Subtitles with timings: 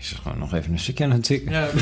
[0.00, 1.52] is gewoon nog even een stukje aan het tikken.
[1.52, 1.68] Ja.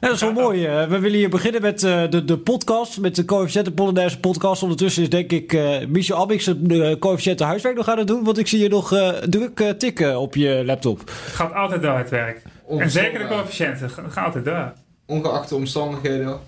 [0.00, 0.66] Ja, dat is wel mooi.
[0.66, 0.88] eh.
[0.88, 4.62] we willen hier beginnen met eh, de, de podcast, met de coëfficiënten Polonaise podcast.
[4.62, 8.38] Ondertussen is denk ik eh Michel Abix de coëfficiënten huiswerk nog aan het doen, want
[8.38, 10.98] ik zie je nog eh, druk tikken op je laptop.
[10.98, 12.42] Het gaat altijd door het werk.
[12.78, 14.72] En zeker de coëfficiënten gaan gaan altijd door.
[15.06, 16.38] Ongeacht de omstandigheden,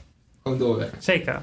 [0.42, 1.02] gewoon doorwerken.
[1.02, 1.42] Zeker.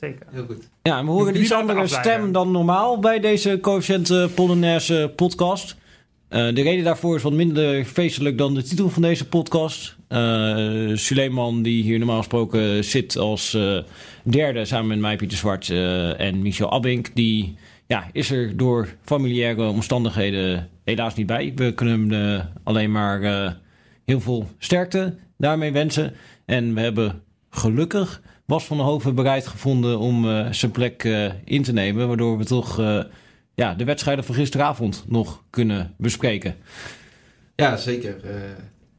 [0.00, 0.26] Zeker.
[0.30, 0.68] Heel goed.
[0.82, 2.12] Ja, en we horen iets andere afleiden.
[2.12, 5.76] stem dan normaal bij deze coëfficiënten Polonaise podcast.
[6.28, 9.96] Eh, de reden daarvoor is wat minder feestelijk dan de titel van deze podcast.
[10.08, 13.78] Eh Suleiman, die hier normaal gesproken zit als eh,
[14.22, 17.56] derde samen met mij, Pieter Zwart eh, en Michel Abink, die
[17.86, 21.52] ja, is er door familiaire omstandigheden helaas niet bij.
[21.54, 23.52] We kunnen hem eh, alleen maar eh,
[24.04, 26.12] heel veel sterkte daarmee wensen.
[26.44, 31.30] En we hebben gelukkig Bas van der Hoven bereid gevonden om eh, zijn plek eh,
[31.44, 32.08] in te nemen.
[32.08, 33.02] Waardoor we toch eh,
[33.54, 36.54] ja, de wedstrijden van gisteravond nog kunnen bespreken.
[37.56, 38.14] Ja, zeker.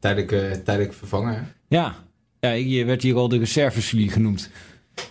[0.00, 1.52] tijdelijk, tijdelijk vervangen.
[1.68, 1.94] Ja,
[2.40, 4.50] ja je werd hier al de reservesulie genoemd.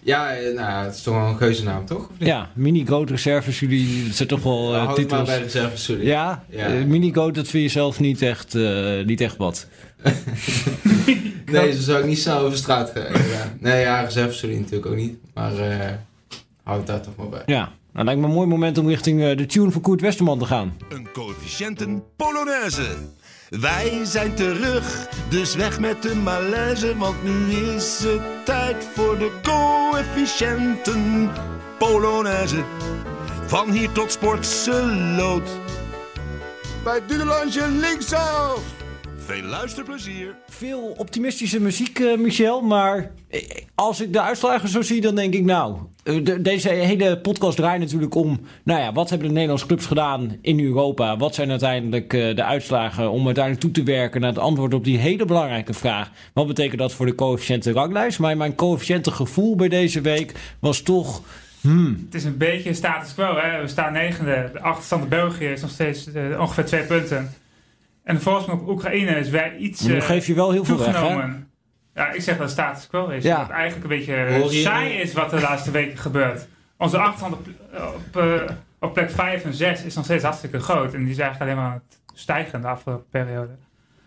[0.03, 2.09] Ja, nou, het is toch wel een geuzennaam, toch?
[2.17, 5.28] Ja, mini-goat reservesulie, dat zijn toch wel Hou het maar titels.
[5.28, 6.06] bij reserve, sorry.
[6.06, 6.69] Ja, Ja.
[6.69, 8.53] mini-goat, dat vind je zelf niet echt,
[9.06, 9.67] niet echt wat.
[11.52, 13.03] Nee, zo zou ik niet snel over straat gaan.
[13.14, 13.56] Ja.
[13.59, 15.17] Nee, ja, reserve, sorry natuurlijk ook niet.
[15.34, 15.92] Maar eh
[16.64, 17.44] hou het daar toch maar bij.
[17.45, 20.40] Ja, nou lijkt me een mooi moment om richting eh, de tune van Koert Westerman
[20.40, 20.78] te gaan.
[20.90, 22.88] Een coëfficiënten Polonaise.
[23.50, 29.31] Wij zijn terug, dus weg met de malaise, want nu is het tijd voor de
[29.44, 31.31] coëfficiënten
[31.78, 32.64] Polonaise.
[33.45, 35.50] Van hier tot Sportseloot.
[36.84, 38.77] Bij Dudelandje linksaf.
[39.28, 40.36] Veel luisterplezier.
[40.50, 42.61] Veel optimistische muziek, eh, Michel.
[42.61, 43.42] Maar eh,
[43.75, 45.78] als ik de uitslagen zo zie, dan denk ik nou...
[46.03, 48.39] eh, de- deze hele podcast draait natuurlijk om...
[48.64, 51.17] Nou ja, wat hebben de Nederlandse clubs gedaan in Europa?
[51.17, 54.22] Wat zijn uiteindelijk eh, de uitslagen om uiteindelijk toe te werken...
[54.22, 56.12] naar het antwoord op die hele belangrijke vraag.
[56.34, 58.19] Wat betekent dat voor de coëfficiënte ranglijst?
[58.19, 61.22] Maar mijn coëfficiënte gevoel bij deze week was toch...
[61.62, 63.35] Hmm, Het is een beetje status quo.
[63.38, 63.62] Hè?
[63.62, 64.50] We staan negende.
[64.53, 66.07] De achterstand België is nog steeds
[66.40, 67.29] ongeveer twee punten.
[68.07, 70.85] En de voorsprong op Oekraïne is weer iets eh, geef je wel heel veel weg,
[70.88, 70.91] hè?
[70.94, 71.50] toegenomen.
[71.94, 73.23] Ja, ik zeg dat status quo is.
[73.23, 73.38] Ja.
[73.38, 74.13] Dat het eigenlijk een beetje
[74.51, 76.47] je- saai is wat de laatste weken gebeurt.
[76.78, 77.47] Onze achterstand op,
[77.96, 78.41] op, eh,
[78.79, 80.94] op plek 5 en 6 is nog steeds hartstikke groot.
[80.94, 83.56] En die is eigenlijk alleen maar aan het stijgen de afgelopen periode.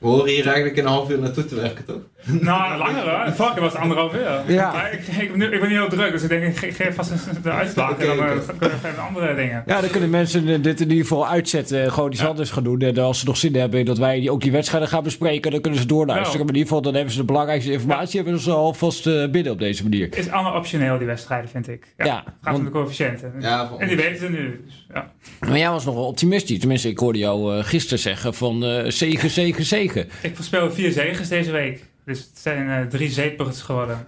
[0.00, 1.97] We horen hier eigenlijk in een half uur naartoe te werken, toch?
[2.41, 3.25] Nou, langer hoor.
[3.25, 4.43] De vorige keer was het anderhalf uur.
[4.55, 4.72] Ja.
[4.72, 6.72] Maar ik, ik, ben nu- ik ben niet heel druk, dus ik denk ik ge-
[6.72, 7.99] geef vast een- de uitslag.
[7.99, 8.25] En dan eh,
[8.59, 9.62] kunnen we even andere dingen.
[9.66, 11.83] Ja, dan kunnen mensen eh, dit in ieder geval uitzetten.
[11.83, 12.27] en Gewoon iets Ja.
[12.27, 12.81] anders gaan doen.
[12.81, 15.60] En als ze nog zin hebben dat wij die, ook die wedstrijden gaan bespreken, dan
[15.60, 16.33] kunnen ze doorluisteren.
[16.39, 16.44] Ja.
[16.44, 19.53] Maar in ieder geval, dan hebben ze de belangrijkste informatie hebben ze alvast eh, binnen
[19.53, 20.16] op deze manier.
[20.16, 21.94] Is allemaal optioneel, die wedstrijden, vind ik.
[21.97, 23.33] Ja, Ja, het gaat want- om de coëfficiënten.
[23.41, 24.62] Ja, en die weten ze nu.
[24.66, 25.12] Dus, ja.
[25.41, 26.59] Maar jij was nog wel optimistisch.
[26.59, 29.90] Tenminste, ik hoorde jou eh, gisteren zeggen van eh zegen, zegen, zegen.
[30.23, 31.84] Ik voorspel vier zegens deze week.
[32.05, 34.06] Dus het zijn eh, drie zeepers geworden.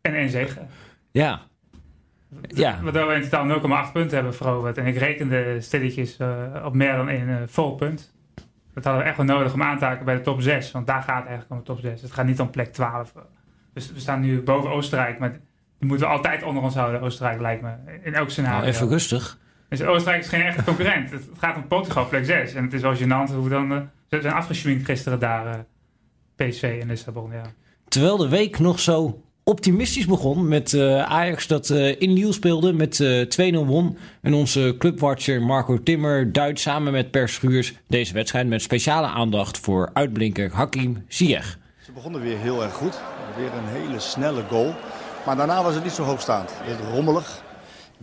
[0.00, 0.68] En één zegen.
[1.10, 1.40] Ja.
[2.40, 2.78] Ja.
[2.82, 4.78] Waardoor we in totaal 0,8 punten hebben veroverd.
[4.78, 8.14] En ik rekende stilletjes eh, op meer dan één eh, vol punt.
[8.74, 10.70] Dat hadden we echt wel nodig om aan te haken bij de top 6.
[10.70, 12.02] Want daar gaat het eigenlijk om de top 6.
[12.02, 13.12] Het gaat niet om plek 12.
[13.74, 15.18] Dus we staan nu boven Oostenrijk.
[15.18, 15.30] Maar
[15.78, 17.70] die moeten we altijd onder ons houden, Oostenrijk lijkt me.
[18.02, 18.58] In elk scenario.
[18.58, 19.38] Nou, even rustig.
[19.72, 21.10] Dus Oostenrijk is geen echte concurrent.
[21.10, 22.54] Het gaat om Portugal, plek 6.
[22.54, 23.72] En het is wel gênant hoe dan...
[23.72, 25.58] eh, ze zijn afgeschminkt gisteren daar, eh,
[26.36, 27.42] PSV in Lissabon, ja.
[27.88, 32.72] Terwijl de week nog zo optimistisch begon met eh, Ajax dat eh, in Lille speelde
[32.72, 33.98] met eh 2-0 won.
[34.22, 39.58] En onze clubwatcher Marco Timmer duidt samen met Per Schuurs deze wedstrijd met speciale aandacht
[39.58, 41.58] voor uitblinker Hakim Ziyech.
[41.84, 43.00] Ze begonnen weer heel erg goed.
[43.36, 44.74] Weer een hele snelle goal.
[45.26, 46.50] Maar daarna was het niet zo hoogstaand.
[46.62, 47.41] Het rommelig.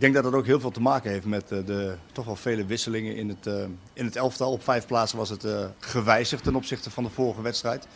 [0.00, 2.36] Ik denk dat dat ook heel veel te maken heeft met eh, de toch wel
[2.36, 4.52] vele wisselingen in het, eh, in het elftal.
[4.52, 7.86] Op vijf plaatsen was het eh, gewijzigd ten opzichte van de vorige wedstrijd.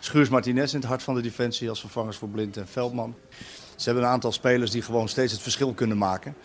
[0.00, 3.14] Schuurs Martinez in het hart van de defensie als vervangers voor Blind en Veldman.
[3.76, 6.36] Ze hebben een aantal spelers die gewoon steeds het verschil kunnen maken.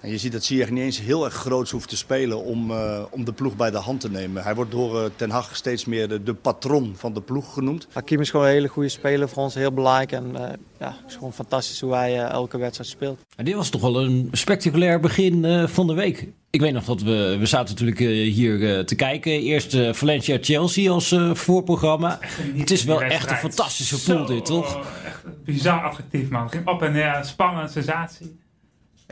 [0.00, 3.02] En je ziet dat Ziyech niet eens heel erg groots hoeft te spelen om, eh,
[3.10, 4.42] om de ploeg bij de hand te nemen.
[4.42, 7.88] Hij wordt door eh, Ten Hag steeds meer de, de patron van de ploeg genoemd.
[7.92, 10.12] Hakim is gewoon een hele goede speler voor ons, heel belangrijk.
[10.12, 13.20] En eh, ja, het is gewoon fantastisch hoe hij elke wedstrijd speelt.
[13.36, 16.28] En dit was toch wel een spectaculair begin eh, van de week.
[16.50, 19.32] Ik weet nog dat we, we zaten natuurlijk eh, hier te kijken.
[19.32, 22.18] Eerst Valencia-Chelsea als eh, voorprogramma.
[22.56, 24.80] Het is wel echt een fantastische pool dit, toch?
[25.04, 26.50] Echt bizar attractief, man.
[26.50, 28.38] Ging op en neer, spannend, sensatie.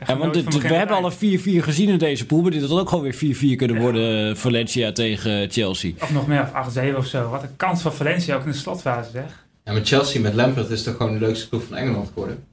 [0.05, 2.41] Ja, want we hebben al een 4-4 gezien in deze pool.
[2.41, 4.29] Maar dit had ook gewoon weer 4-4 kunnen worden.
[4.29, 5.91] eh, Valencia tegen Chelsea.
[6.01, 7.29] Of nog meer, of 8-7 of zo.
[7.29, 9.45] Wat een kans van Valencia ook in de slotfase, zeg.
[9.63, 12.43] Ja, maar Chelsea met Lampard is toch gewoon de leukste ploeg van Engeland geworden?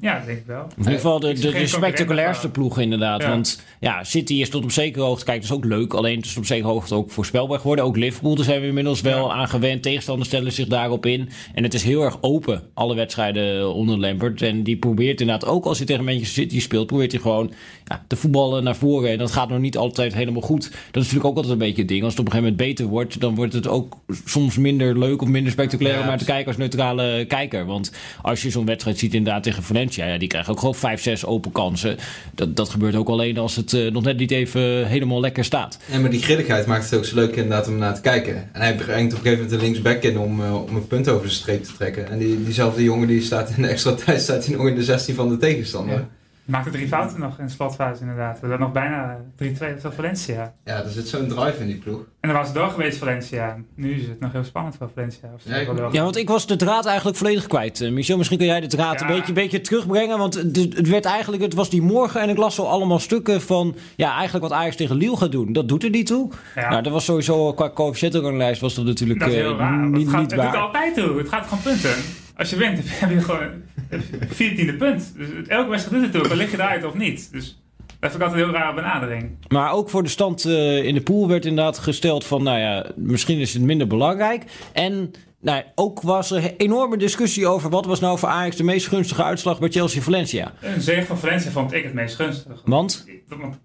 [0.00, 0.62] Ja, dat denk ik wel.
[0.62, 3.22] In ieder geval de, spectaculairste ploeg inderdaad.
[3.22, 3.28] Ja.
[3.28, 5.94] Want ja, City is tot op zekere hoogte, kijk, dat is ook leuk.
[5.94, 7.84] Alleen het is tot op zekere hoogte ook voorspelbaar geworden.
[7.84, 9.34] Ook Liverpool, daar zijn we inmiddels wel Ja.
[9.34, 9.82] aan gewend.
[9.82, 11.28] Tegenstanders stellen zich daarop in.
[11.54, 14.42] En het is heel erg open, alle wedstrijden onder Lampert.
[14.42, 17.52] En die probeert inderdaad, ook als hij tegen Manchester City speelt, probeert hij gewoon
[17.90, 19.10] ja, te voetballen naar voren.
[19.10, 20.62] En dat gaat nog niet altijd helemaal goed.
[20.62, 22.02] Dat is natuurlijk ook altijd een beetje het ding.
[22.02, 25.22] Als het op een gegeven moment beter wordt, dan wordt het ook soms minder leuk
[25.22, 27.66] of minder spectaculair om naar te kijken als neutrale kijker.
[27.66, 27.92] Want
[28.22, 31.24] als je zo'n wedstrijd ziet inderdaad tegen Valencia, ja, die krijgen ook gewoon 5, 6
[31.24, 31.96] open kansen.
[32.34, 35.78] Dat, dat gebeurt ook alleen als het eh, nog net niet even helemaal lekker staat.
[35.90, 38.34] Nee, maar die grilligheid maakt het ook zo leuk inderdaad om naar te kijken.
[38.52, 41.08] En hij brengt op een gegeven moment de linksback in om, eh, om een punt
[41.08, 42.10] over de streep te trekken.
[42.10, 44.84] En die, diezelfde jongen die staat in de extra tijd staat hij nog in de
[44.84, 45.94] 16 van de tegenstander.
[45.94, 46.08] Ja.
[46.44, 48.34] Ja, Maakte drie fouten nog in de slotfase inderdaad.
[48.40, 50.54] We hadden nog bijna 3-2 voor Valencia.
[50.64, 51.98] er zit zo'n drive in die ploeg.
[52.20, 53.56] En dan was het door geweest Valencia.
[53.74, 55.28] Nu is het nog heel spannend voor Valencia.
[55.44, 55.56] Ja,
[55.92, 57.80] Ja, want ik was de draad eigenlijk volledig kwijt.
[57.80, 59.06] Eh, Michel, misschien kun jij de draad Ja.
[59.08, 60.18] een, beetje, een beetje terugbrengen.
[60.18, 63.40] Want het, het werd eigenlijk, het was die morgen en ik las zo allemaal stukken
[63.40, 63.76] van...
[63.96, 65.52] Ja, eigenlijk wat Ajax tegen Lille gaat doen.
[65.52, 66.30] Dat doet er niet toe.
[66.54, 66.70] Ja.
[66.70, 69.80] Nou, dat was sowieso qua coëfficiëntenranglijst was dat natuurlijk Dat is heel eh, raar.
[69.80, 70.60] want niet, het gaat, niet het doet waar.
[70.62, 71.18] altijd toe.
[71.18, 71.94] Het gaat gewoon punten.
[72.36, 73.48] Als je wint, dan heb je gewoon
[73.90, 75.14] een viertiende punt.
[75.16, 76.28] Dus elke wedstrijd doet het toe.
[76.28, 77.32] Dan lig je eruit of niet.
[77.32, 77.62] Dus
[78.00, 79.30] dat vind ik altijd een heel rare benadering.
[79.48, 82.42] Maar ook voor de stand eh, in de pool werd inderdaad gesteld van...
[82.42, 84.44] nou ja, misschien is het minder belangrijk.
[84.72, 85.10] En
[85.40, 87.70] nou, ook was er een enorme discussie over...
[87.70, 90.52] wat was nou voor Ajax de meest gunstige uitslag bij Chelsea-Valencia.
[90.60, 92.62] Een zege van Valencia vond ik het meest gunstig.
[92.64, 93.58] Want, Want,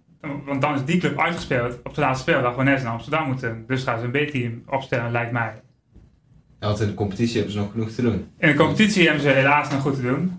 [0.45, 3.63] want dan is die club uitgespeeld op de laatste speeldag wanneer ze naar Amsterdam moeten.
[3.67, 5.53] Dus gaan ze een B-team opstellen, lijkt mij.
[6.59, 8.25] Want in de competitie hebben ze nog genoeg te doen.
[8.37, 10.31] In de competitie hebben ze helaas nog goed te doen.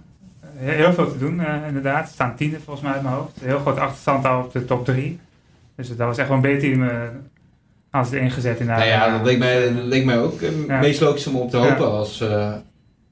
[0.57, 2.07] Heel veel te doen, eh, inderdaad.
[2.09, 3.31] Ze staan tiende volgens mij uit mijn hoofd.
[3.41, 5.19] Heel groot achterstand al op de top drie.
[5.77, 6.97] Dus dat was echt wel een B-team eh
[7.91, 10.51] als het ingezet in de Nou ja, dat leek mij, dat leek mij ook eh,
[10.67, 10.73] Ja.
[10.73, 11.91] het meest logisch om op te hopen Ja.
[11.91, 12.53] als eh,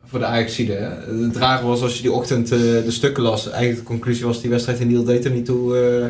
[0.04, 0.72] voor de Ajaxide.
[1.24, 4.40] Het rare was als je die ochtend eh, de stukken las, eigenlijk de conclusie was
[4.40, 5.76] die wedstrijd in Niel deed er niet toe.
[5.78, 6.06] eh,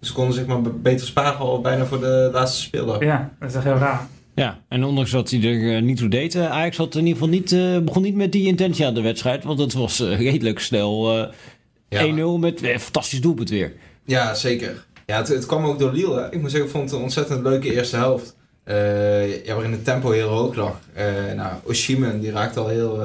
[0.00, 3.00] ze konden zich maar beter sparen al bijna voor de laatste speeldag.
[3.00, 4.06] Ja, dat is echt heel raar.
[4.34, 6.34] Ja, en ondanks dat hij er eh, niet toe deed...
[6.34, 9.00] eh, Ajax had in ieder geval niet, eh, begon niet met die intentie aan de
[9.00, 9.44] wedstrijd.
[9.44, 11.32] Want het was redelijk snel eh,
[11.88, 12.36] Ja.
[12.36, 13.72] 1-0 met eh, fantastisch doelpunt weer.
[14.04, 14.86] Ja, zeker.
[15.06, 16.20] Ja, het, het kwam ook door Lille.
[16.20, 16.32] hè.
[16.32, 18.36] Ik moet zeggen, ik vond het een ontzettend leuke eerste helft.
[19.44, 20.80] Ja, waarin het tempo heel hoog lag.
[20.92, 21.04] Eh
[21.36, 23.02] nou, Oshimen, die raakte al heel,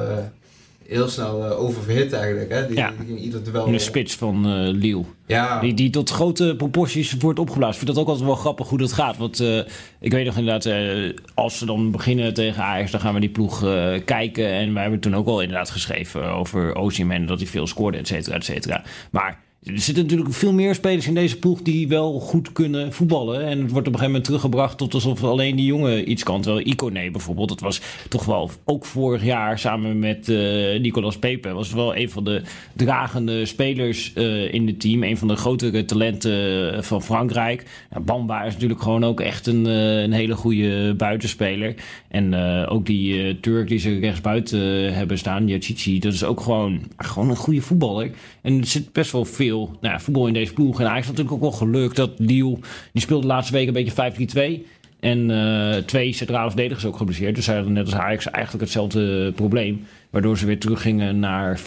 [0.88, 2.50] heel snel eh, oververhit eigenlijk.
[2.52, 2.66] Hè?
[2.66, 2.92] Die, Ja.
[2.98, 3.70] die ging ieder duel...
[3.70, 5.04] De spits van eh Lille.
[5.26, 7.74] Ja, Die, die tot grote proporties wordt opgeblazen.
[7.74, 9.16] Ik vind dat ook altijd wel grappig hoe dat gaat.
[9.16, 9.58] Want eh,
[10.00, 13.28] ik weet nog inderdaad, eh, als ze dan beginnen tegen Ajax, dan gaan we die
[13.28, 14.48] ploeg eh, kijken.
[14.50, 18.06] En wij hebben toen ook al inderdaad geschreven over Osimhen, dat hij veel scoorde, et
[18.06, 18.82] cetera, et cetera.
[19.10, 23.44] Maar er zitten natuurlijk veel meer spelers in deze ploeg die wel goed kunnen voetballen.
[23.44, 26.40] En het wordt op een gegeven moment teruggebracht tot alsof alleen die jongen iets kan.
[26.40, 31.52] Terwijl Icone bijvoorbeeld, dat was toch wel ook vorig jaar samen met eh Nicolas Pepe,
[31.52, 32.42] was wel een van de
[32.72, 35.02] dragende spelers eh, in het team.
[35.02, 37.86] Een van de grotere talenten eh, van Frankrijk.
[37.90, 41.74] Nou, Bamba is natuurlijk gewoon ook echt een, een hele goede buitenspeler.
[42.08, 42.34] En
[42.68, 47.36] ook die Turk die ze rechtsbuiten hebben staan, Yachichi, dat is ook gewoon, gewoon een
[47.36, 48.10] goede voetballer.
[48.46, 50.80] En er zit best wel veel nou, ja, voetbal in deze ploeg.
[50.80, 52.58] En Ajax had natuurlijk ook wel geluk dat Lille,
[52.92, 54.66] die speelde de laatste week een beetje 5-3-2.
[55.00, 57.34] En eh, twee centrale verdedigers ook geblesseerd.
[57.34, 59.86] Dus zij hadden net als Ajax eigenlijk hetzelfde probleem.
[60.10, 61.64] Waardoor ze weer teruggingen naar 4-2-3-1.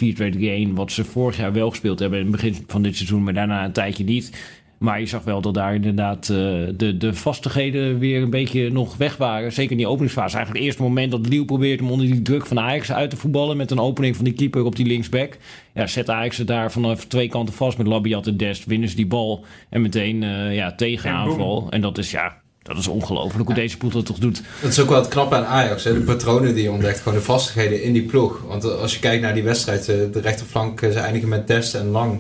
[0.73, 3.23] Wat ze vorig jaar wel gespeeld hebben in het begin van dit seizoen.
[3.23, 4.31] Maar daarna een tijdje niet.
[4.79, 6.37] Maar je zag wel dat daar inderdaad eh,
[6.75, 9.51] de, de vastigheden weer een beetje nog weg waren.
[9.51, 10.35] Zeker in die openingsfase.
[10.35, 13.17] Eigenlijk het eerste moment dat Lille probeert om onder die druk van Ajax uit te
[13.17, 13.57] voetballen.
[13.57, 15.37] Met een opening van die keeper op die linksback.
[15.73, 18.65] Ja, zet Ajax het daar vanaf twee kanten vast met Labiat en Dest.
[18.65, 21.67] Winnen ze die bal en meteen eh, ja, tegenaanval.
[21.69, 24.43] En dat is ja, dat is ongelooflijk hoe deze ploeg dat toch doet.
[24.61, 25.93] Dat is ook wel het knappe aan Ajax, hè?
[25.93, 28.41] de patronen die je ontdekt, gewoon de vastigheden in die ploeg.
[28.47, 31.87] Want als je kijkt naar die wedstrijd, eh, de rechterflank, ze eindigen met Dest en
[31.87, 32.19] Lang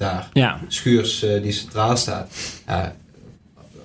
[0.00, 0.28] daar.
[0.32, 2.32] Ja, Schuurs eh, die centraal staat.
[2.66, 2.94] Ja,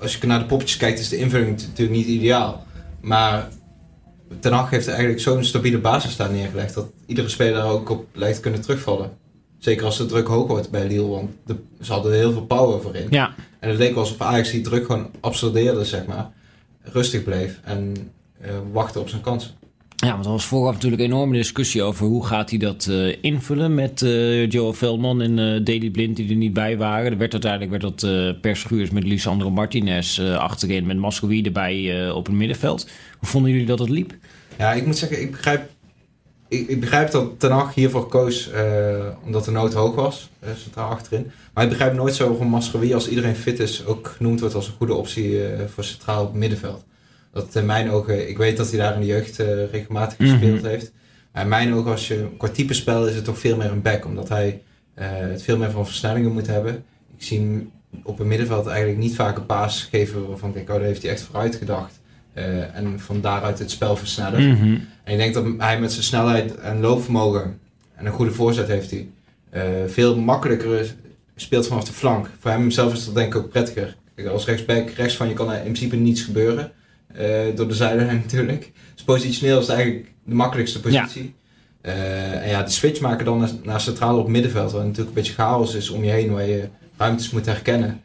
[0.01, 2.65] als je naar de poppetjes kijkt, is de invulling natuurlijk niet ideaal.
[3.01, 3.48] Maar
[4.39, 8.39] Ten Hag heeft eigenlijk zo'n stabiele basis daar neergelegd dat iedere speler ook op lijkt
[8.39, 9.12] kunnen terugvallen.
[9.57, 12.45] Zeker als de druk hoog wordt bij Lille, want de, ze hadden er heel veel
[12.45, 13.07] power voor in.
[13.10, 13.34] ja.
[13.60, 16.29] En het leek wel alsof Ajax die druk gewoon absorbeerde, zeg maar.
[16.81, 19.51] Rustig bleef en eh, wachtte op zijn kansen.
[19.95, 23.23] Ja, want er was vooraf natuurlijk een enorme discussie over hoe gaat hij dat eh,
[23.23, 27.11] invullen met eh Joe Veldman en eh Daley Blind die er niet bij waren.
[27.11, 32.25] Er werd uiteindelijk werd dat eh per met Lisandro Martinez achterin met Mascoui erbij op
[32.25, 32.89] het middenveld.
[33.19, 34.13] Hoe vonden jullie dat het liep?
[34.57, 35.69] Ja, ik moet zeggen, ik begrijp,
[36.47, 38.49] ik, ik begrijp dat Ten hiervoor koos
[39.25, 41.31] omdat de nood hoog was, centraal achterin.
[41.53, 44.67] Maar ik begrijp nooit zo waarom Mascherwie, als iedereen fit is, ook genoemd wordt als
[44.67, 46.83] een goede optie voor centraal op middenveld.
[47.35, 50.29] Dat in mijn ogen, ik weet dat hij daar in de jeugd eh, regelmatig Mhm.
[50.29, 50.91] gespeeld heeft.
[51.33, 54.05] In mijn ogen, als je qua type spel, is het toch veel meer een back.
[54.05, 54.61] Omdat hij
[54.93, 56.83] eh, het veel meer van versnellingen moet hebben.
[57.17, 57.71] Ik zie hem
[58.03, 61.01] op het middenveld eigenlijk niet vaak een paas geven waarvan ik denk, oh, daar heeft
[61.01, 61.99] hij echt vooruit gedacht.
[62.33, 64.49] Eh, en van daaruit het spel versnellen.
[64.51, 64.77] Mhm.
[65.03, 67.59] En ik denk dat hij met zijn snelheid en loopvermogen
[67.95, 69.07] en een goede voorzet heeft hij,
[69.87, 70.95] veel makkelijker
[71.35, 72.29] speelt vanaf de flank.
[72.39, 73.95] Voor hem zelf is dat denk ik ook prettiger.
[74.15, 76.71] Kijk, als rechtsback, rechts van je kan er in principe niets gebeuren.
[77.17, 78.72] Eh, door de zijlijn natuurlijk.
[78.93, 81.36] Dus positioneel is het eigenlijk de makkelijkste positie.
[81.81, 85.13] Eh, en ja, de switch maken dan naar, naar centraal op middenveld, waar natuurlijk een
[85.13, 86.67] beetje chaos is om je heen, waar je
[86.98, 88.01] ruimtes moet herkennen,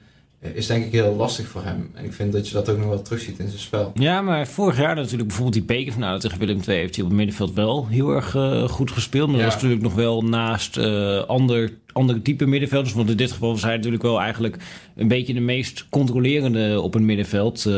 [0.54, 1.90] is denk ik heel lastig voor hem.
[1.94, 3.90] En ik vind dat je dat ook nog wel terugziet in zijn spel.
[3.94, 6.78] Ja, maar vorig jaar natuurlijk bijvoorbeeld die bekerfinale tegen Willem II...
[6.78, 9.28] heeft hij op het middenveld wel heel erg eh, goed gespeeld.
[9.28, 9.42] Maar Ja.
[9.42, 12.94] dat was natuurlijk nog wel naast eh ander, andere type middenvelders.
[12.94, 14.56] Want in dit geval was hij natuurlijk wel eigenlijk
[14.97, 17.66] een beetje de meest controlerende op het middenveld.
[17.66, 17.73] Eh,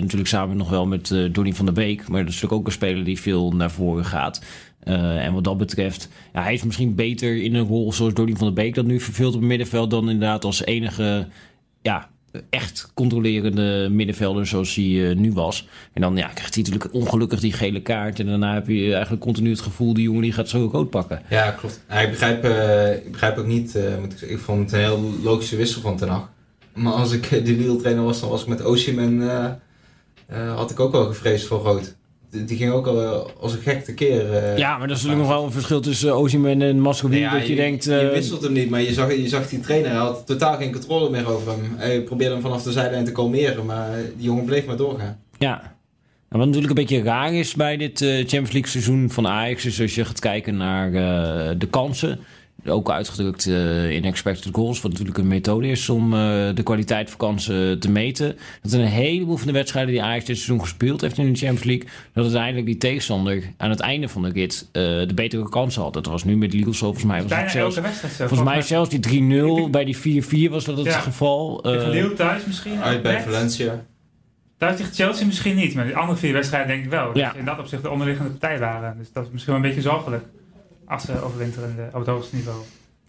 [0.00, 2.08] natuurlijk samen nog wel met eh Donny van der Beek.
[2.08, 4.42] Maar dat is natuurlijk ook een speler die veel naar voren gaat.
[4.78, 8.34] Eh, en wat dat betreft, ja, hij is misschien beter in een rol zoals Donny
[8.36, 9.90] van der Beek dat nu verveelt op het middenveld...
[9.90, 11.26] dan inderdaad als enige
[11.82, 12.08] ja,
[12.50, 15.68] echt controlerende middenvelder zoals hij eh, nu was.
[15.92, 18.20] En dan ja, krijgt hij natuurlijk ongelukkig die gele kaart.
[18.20, 21.22] En daarna heb je eigenlijk continu het gevoel, die jongen die gaat zo rood pakken.
[21.30, 21.84] Ja, klopt.
[22.02, 25.56] Ik, begrijp, eh, ik begrijp ook niet, eh, ik, ik vond het een heel logische
[25.56, 26.22] wissel van Ten.
[26.74, 29.22] Maar als ik de Lille-trainer was, dan was ik met Osim en
[30.26, 31.96] eh, had ik ook wel gevreesd voor rood.
[32.30, 34.32] Die, ging ook al eh, als een gek tekeer.
[34.32, 37.18] eh, Ja, maar dat is natuurlijk nog wel een verschil tussen Osimhen en Mascovi.
[37.18, 37.84] Ja, dat je, denkt...
[37.84, 40.56] Je eh, wisselt hem niet, maar je zag, je zag die trainer, hij had totaal
[40.56, 41.74] geen controle meer over hem.
[41.76, 45.20] Hij probeerde hem vanaf de zijlijn te kalmeren, maar die jongen bleef maar doorgaan.
[45.38, 45.76] Ja.
[46.28, 49.64] En wat natuurlijk een beetje raar is bij dit Champions League seizoen van Ajax...
[49.64, 50.92] is als je gaat kijken naar
[51.58, 52.18] de kansen...
[52.70, 56.18] Ook uitgedrukt eh, in expected goals, wat natuurlijk een methode is om eh,
[56.54, 58.36] de kwaliteit van kansen te meten.
[58.62, 61.38] Dat in een heleboel van de wedstrijden die Ajax dit seizoen gespeeld heeft in de
[61.38, 65.48] Champions League, dat uiteindelijk die tegenstander aan het einde van de rit eh, de betere
[65.48, 65.92] kansen had.
[65.92, 68.26] Dat was nu met zo, volgens mij was Bijna het zelfs, elke wedstrijd zo.
[68.26, 69.00] volgens mij zelfs die
[69.66, 71.00] 3-0 bij die 4-4 was dat het Ja.
[71.00, 71.60] geval.
[72.16, 72.82] Thuis misschien.
[72.82, 73.22] Uit bij.
[73.22, 73.84] Valencia.
[74.58, 77.16] Thuis tegen Chelsea misschien niet, maar die andere vier wedstrijden denk ik wel.
[77.16, 77.32] Ja.
[77.32, 78.98] Ze in dat opzicht de onderliggende partij waren.
[78.98, 80.24] Dus dat is misschien wel een beetje zorgelijk.
[80.88, 82.58] Als ze overwinteren op het hoogste niveau.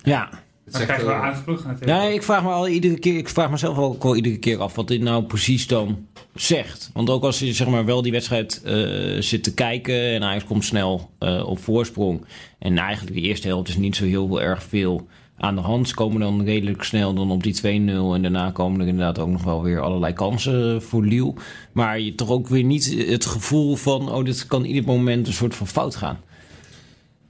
[0.04, 0.30] ja,
[0.72, 1.86] dan zegt, krijgen we eh, natuurlijk.
[1.86, 4.76] Ja, ik vraag me al iedere keer, ik vraag mezelf ook wel iedere keer af
[4.76, 6.90] wat dit nou precies dan zegt.
[6.94, 10.44] Want ook als je zeg maar wel die wedstrijd eh, zit te kijken en Ajax
[10.44, 12.26] komt snel eh, op voorsprong.
[12.60, 15.08] En eigenlijk de eerste helft is niet zo heel erg veel
[15.38, 15.88] aan de hand.
[15.88, 19.30] Ze komen dan redelijk snel dan op die 2-0 en daarna komen er inderdaad ook
[19.30, 21.36] nog wel weer allerlei kansen voor Liel.
[21.72, 25.34] Maar je toch ook weer niet het gevoel van, oh dit kan ieder moment een
[25.34, 26.20] soort van fout gaan.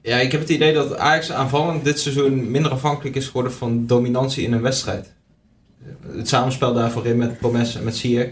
[0.01, 3.87] Ja, ik heb het idee dat Ajax aanvallend dit seizoen minder afhankelijk is geworden van
[3.87, 5.13] dominantie in een wedstrijd.
[6.07, 8.29] Het samenspel daarvoor in met Promes en met Ziyech,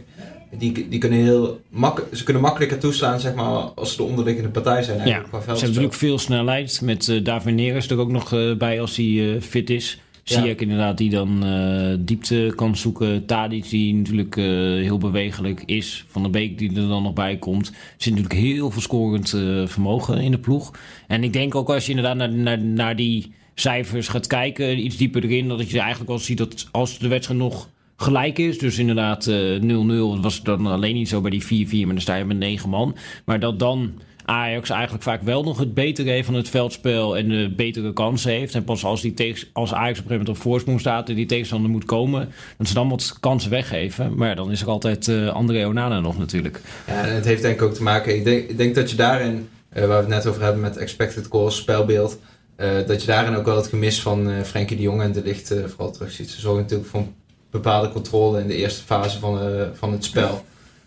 [0.52, 4.50] die, die kunnen heel mak ze kunnen makkelijker toeslaan zeg maar, als ze de onderliggende
[4.50, 4.98] partij zijn.
[5.08, 6.82] Ja, ze hebben natuurlijk veel snelheid.
[6.82, 10.02] Met eh David Neres er ook nog eh, bij als hij eh, fit is.
[10.34, 13.26] Zie ik inderdaad die dan eh, diepte kan zoeken.
[13.26, 16.06] Tadic die natuurlijk eh, heel bewegelijk is.
[16.08, 17.68] Van de Beek die er dan nog bij komt.
[17.68, 20.72] Er zit natuurlijk heel veel scorend eh, vermogen in de ploeg.
[21.08, 24.86] En ik denk ook als je inderdaad naar, naar, naar die cijfers gaat kijken.
[24.86, 25.48] Iets dieper erin.
[25.48, 28.60] Dat je eigenlijk wel ziet dat als de wedstrijd nog gelijk is.
[28.60, 31.72] Dus inderdaad eh, 0-0 was het dan alleen niet zo bij die 4-4.
[31.72, 32.96] Maar dan sta je met 9 man.
[33.26, 33.94] Maar dat dan
[34.28, 38.32] Ajax eigenlijk vaak wel nog het betere heeft van het veldspel en de betere kansen
[38.32, 38.56] heeft.
[38.56, 41.16] En pas als, die tegen, als Ajax op een gegeven moment op voorsprong staat en
[41.16, 44.16] die tegenstander moet komen, dat ze dan wat kansen weggeven.
[44.16, 46.62] Maar dan is er altijd eh André Onana nog natuurlijk.
[46.88, 48.16] Ja, en het heeft denk ik ook te maken.
[48.16, 51.28] Ik denk, denk dat je daarin, eh, waar we het net over hebben met expected
[51.30, 52.20] goals, spelbeeld,
[52.56, 55.24] eh, dat je daarin ook wel het gemis van eh Frenkie de Jong en de
[55.24, 56.30] Licht vooral terugziet.
[56.30, 57.04] Ze zorgen natuurlijk voor
[57.52, 59.40] bepaalde controle in de eerste fase van,
[59.74, 60.46] van het spel.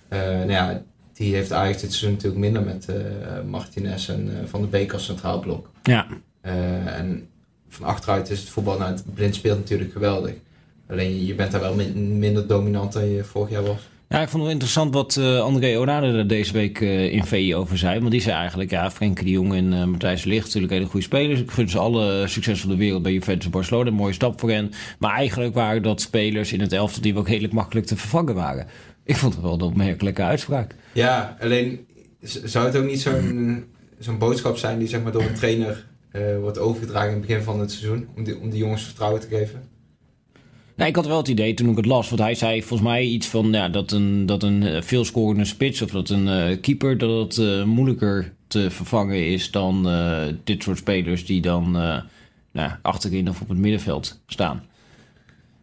[0.08, 0.82] Nou ja,
[1.20, 2.94] die heeft Ajax dit seizoen natuurlijk minder met eh,
[3.50, 5.70] Martinez en eh, Van de Beek als centraal blok.
[5.82, 6.06] Ja,
[6.40, 7.28] Eh, en
[7.68, 10.32] van achteruit is het voetbal, nou, het blind speelt natuurlijk geweldig.
[10.88, 13.88] Alleen je- bent daar wel min- minder dominant dan je vorig jaar was.
[14.08, 17.54] Ja, ik vond het wel interessant wat eh, André Onana er deze week in VI
[17.54, 17.98] over zei.
[18.00, 21.06] Want die zei eigenlijk, ja, Frenkie de Jong en eh Matthijs Ligt natuurlijk hele goede
[21.06, 21.40] spelers.
[21.40, 23.88] Ik gun ze alle succes van de wereld bij Juventus en Barcelona.
[23.88, 24.70] Een mooie stap voor hen.
[24.98, 28.66] Maar eigenlijk waren dat spelers in het elftal die ook redelijk makkelijk te vervangen waren.
[29.10, 30.74] Ik vond het wel een opmerkelijke uitspraak.
[30.92, 31.86] Ja, alleen
[32.22, 33.64] zou het ook niet zo'n
[33.98, 37.42] zo'n boodschap zijn die zeg maar, door een trainer eh, wordt overgedragen in het begin
[37.42, 38.08] van het seizoen?
[38.16, 39.68] Om die, om die jongens vertrouwen te geven?
[40.76, 43.04] Nou, ik had wel het idee toen ik het las, want hij zei volgens mij
[43.04, 46.98] iets van ja, dat een, dat een eh, veelscorende spits of dat een eh, keeper
[46.98, 49.88] dat het moeilijker te vervangen is dan
[50.44, 51.70] dit soort spelers die dan
[52.52, 54.64] nou, achterin of op het middenveld staan.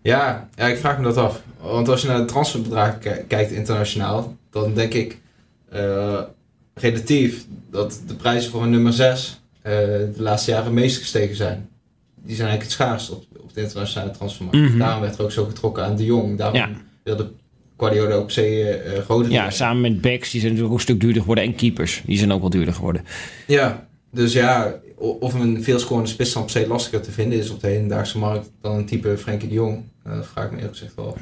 [0.07, 1.41] Ja, ja, ik vraag me dat af.
[1.61, 5.17] Want als je naar de transferbedragen ki- kijkt internationaal, dan denk ik
[5.69, 6.21] eh,
[6.73, 11.69] relatief dat de prijzen voor een nummer 6 de laatste jaren meest gestegen zijn.
[12.15, 14.59] Die zijn eigenlijk het schaarst op, op de internationale transfermarkt.
[14.69, 14.77] Mhm.
[14.77, 16.37] Daarom werd er ook zo getrokken aan de Jong.
[16.37, 16.69] Daarom Ja.
[17.03, 17.31] wilde
[17.77, 21.21] Guardiola ook eh Rode Ja, samen met backs, die zijn natuurlijk ook een stuk duurder
[21.21, 21.43] geworden.
[21.43, 23.05] En keepers, die zijn ook wel duurder geworden.
[23.47, 27.59] Ja, dus ja, of een veelscorende spits dan per se lastiger te vinden is op
[27.61, 29.83] de hedendaagse markt dan een type Frenkie de Jong.
[30.07, 31.07] Eh, dat vraag ik me eerlijk gezegd wel.
[31.07, 31.15] af.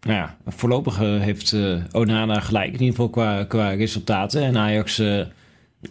[0.00, 4.42] Nou ja, voorlopig eh, heeft eh, Onana gelijk, in ieder geval qua, qua resultaten.
[4.42, 5.20] En Ajax eh,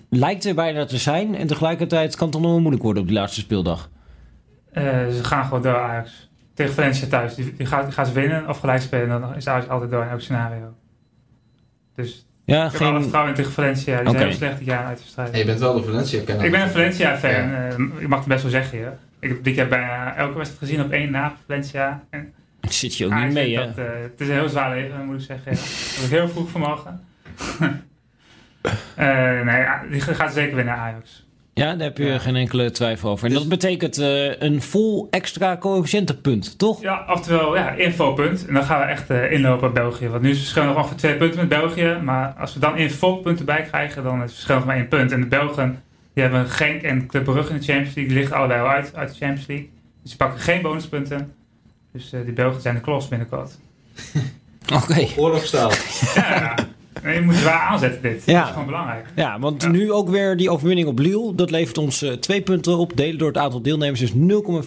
[0.10, 1.36] lijkt er bijna te zijn.
[1.36, 3.90] En tegelijkertijd kan het nog wel moeilijk worden op die laatste speeldag.
[4.72, 6.30] Eh, ze gaan gewoon door Ajax.
[6.54, 7.36] Tegen Valencia thuis.
[7.36, 9.22] Die, die, gaat, die gaan ze winnen of gelijk spelen.
[9.22, 10.74] Dan is Ajax altijd door in elk scenario.
[11.96, 13.02] Dus Ja, ik heb alle geen...
[13.02, 14.02] vertrouwen in tegen Valencia.
[14.02, 15.32] Die zijn heel slecht dit jaar uit de strijd.
[15.32, 16.46] En je bent wel de Valencia-kenner.
[16.46, 17.32] Ik ben een Valencia-fan.
[17.32, 17.68] Ja.
[18.00, 18.80] ik mag het best wel zeggen.
[18.80, 18.98] Ja.
[19.24, 22.04] Ik heb dit jaar bijna elke wedstrijd gezien op één na Valencia.
[22.10, 23.62] En zit je ook niet mee, hè?
[23.64, 25.52] eh, het is een heel zwaar leven, moet ik zeggen.
[25.52, 25.58] Ja.
[25.96, 27.02] Dat ik heel vroeg vanmorgen.
[28.96, 31.26] Eh nee, die gaat zeker winnen, Ajax.
[31.54, 32.18] Ja, daar heb je Ja.
[32.20, 33.26] geen enkele twijfel over.
[33.26, 36.82] En Dus- dat betekent eh, een vol extra coëfficiëntenpunt, toch?
[36.82, 38.46] Ja, oftewel, ja, infopunt.
[38.48, 40.08] En dan gaan we echt eh, inlopen op België.
[40.08, 41.98] Want nu is het verschil nog ongeveer twee punten met België.
[42.04, 45.12] Maar als we dan infopunten bij krijgen, dan is het verschil nog maar één punt.
[45.12, 45.82] En de Belgen,
[46.14, 48.08] die hebben Genk en Club Brugge in de Champions League.
[48.08, 49.70] Die liggen allebei al uit, uit de Champions League.
[50.02, 51.34] Dus ze pakken geen bonuspunten.
[51.94, 53.60] Dus eh, die Belgen zijn de klos binnenkort.
[54.84, 55.08] Oké.
[55.18, 55.72] Oorlogstaal.
[56.16, 56.56] Ja,
[57.04, 57.10] ja.
[57.10, 58.24] Je moet zwaar aanzetten dit.
[58.26, 58.34] Ja.
[58.38, 59.06] Dat is gewoon belangrijk.
[59.16, 59.70] Ja, want Ja.
[59.70, 61.36] nu ook weer die overwinning op Lille.
[61.36, 62.98] Dat levert ons eh, twee punten op.
[62.98, 64.18] Delen door het aantal deelnemers is 0,4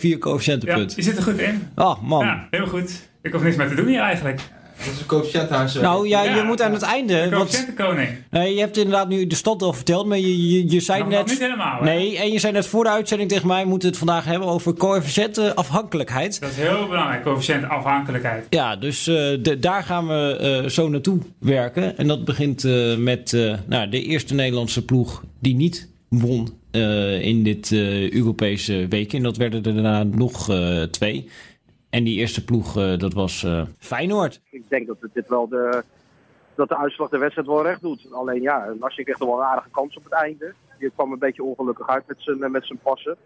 [0.00, 0.94] Ja, coëfficiëntenpunt.
[0.94, 1.68] je zit er goed in.
[1.74, 2.24] Ah, man.
[2.26, 3.08] Ja, heel goed.
[3.22, 4.40] Ik hoef niks meer te doen hier eigenlijk.
[4.78, 5.74] Dat is een coëfficiënthuis.
[5.74, 7.28] Nou ja, je moet aan het einde.
[7.32, 8.08] Coëfficiëntenkoning.
[8.30, 11.08] nee, je hebt inderdaad nu de stand al verteld, maar je, je, je zei Nog,
[11.10, 11.38] nog niet net.
[11.38, 11.78] helemaal.
[11.78, 11.84] hè?
[11.84, 14.48] Nee, en je zei net voor de uitzending tegen mij: we moeten het vandaag hebben
[14.48, 16.40] over coëfficiëntenafhankelijkheid.
[16.40, 18.46] Dat is heel belangrijk, coëfficiëntenafhankelijkheid.
[18.50, 21.98] Ja, dus eh, de, daar gaan we eh, zo naartoe werken.
[21.98, 27.20] En dat begint eh, met eh, nou, de eerste Nederlandse ploeg die niet won eh,
[27.22, 29.12] in dit eh, Europese week.
[29.12, 31.28] En dat werden er daarna nog eh, twee.
[31.90, 34.40] En die eerste ploeg, eh, dat was eh, Feyenoord.
[34.50, 35.82] ik denk dat dit wel de,
[36.54, 38.08] dat de uitslag de wedstrijd wel recht doet.
[38.12, 40.54] Alleen ja, Narsing kreeg er wel een aardige kans op het einde.
[40.78, 43.16] Die kwam een beetje ongelukkig uit met zijn, met zijn passen.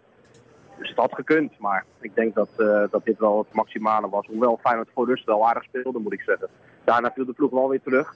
[0.77, 1.59] Dus het had gekund.
[1.59, 4.25] Maar ik denk dat, eh, dat dit wel het maximale was.
[4.27, 6.47] Hoewel Feyenoord voor rust wel aardig speelde, moet ik zeggen.
[6.83, 8.15] Daarna viel de ploeg wel weer terug.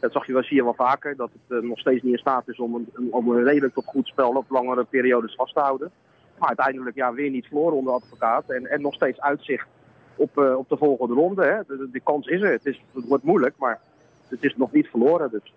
[0.00, 1.16] Dat zag je wel, zie je wel vaker.
[1.16, 3.84] Dat het eh, nog steeds niet in staat is om een, om een redelijk tot
[3.84, 5.90] goed spel op langere periodes vast te houden.
[6.38, 8.50] Maar uiteindelijk ja, weer niet verloren onder advocaat.
[8.50, 9.66] En, en nog steeds uitzicht
[10.18, 11.42] op, eh, op de volgende ronde.
[11.44, 11.56] Hè.
[11.66, 12.52] De, de, de kans is er.
[12.52, 13.80] Het, is, het wordt moeilijk, maar
[14.28, 15.30] het is nog niet verloren.
[15.30, 15.52] Dus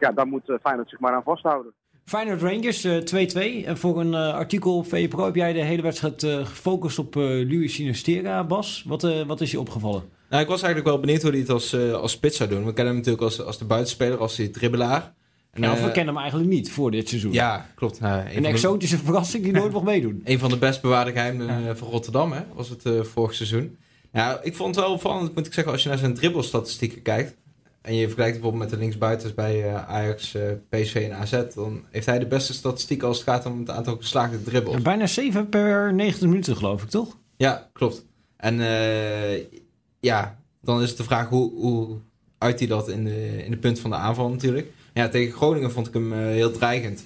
[0.00, 1.72] ja, daar moet eh, Feyenoord zich maar aan vasthouden.
[2.04, 3.66] Feyenoord Rangers eh, 2-2.
[3.66, 7.16] En voor een eh, artikel op VPRO heb jij de hele wedstrijd eh, gefocust op
[7.16, 8.84] eh Luis Sinistera, Bas.
[8.86, 10.02] Wat, eh, wat is je opgevallen?
[10.30, 12.58] Nou, ik was eigenlijk wel benieuwd hoe hij het als, eh, als spits zou doen.
[12.64, 15.12] We kennen hem natuurlijk als, als de buitenspeler, als die dribbelaar.
[15.50, 17.32] En, Nou, eh, we kennen hem eigenlijk niet voor dit seizoen.
[17.32, 18.00] Ja, klopt.
[18.00, 20.20] Nou, een, Een van de, exotische verrassing die nooit mocht meedoen.
[20.24, 23.78] een van de best bewaarde geheimen eh, van Rotterdam, hè, was het eh, vorig seizoen.
[24.12, 27.36] Nou, ik vond het wel opvallend, moet ik zeggen, als je naar zijn dribbelstatistieken kijkt.
[27.80, 31.42] En je vergelijkt bijvoorbeeld met de linksbuiters bij eh, Ajax, eh, PSV en AZ.
[31.54, 34.82] Dan heeft hij de beste statistieken als het gaat om het aantal geslaagde dribbels.
[34.82, 37.16] Bijna 7 per 90 minuten, geloof ik, toch?
[37.36, 38.04] Ja, klopt.
[38.36, 39.42] En eh,
[40.00, 41.98] ja, dan is het de vraag hoe, hoe
[42.38, 44.68] uit hij dat in de, in de punt van de aanval natuurlijk.
[44.94, 47.04] Ja, tegen Groningen vond ik hem heel dreigend.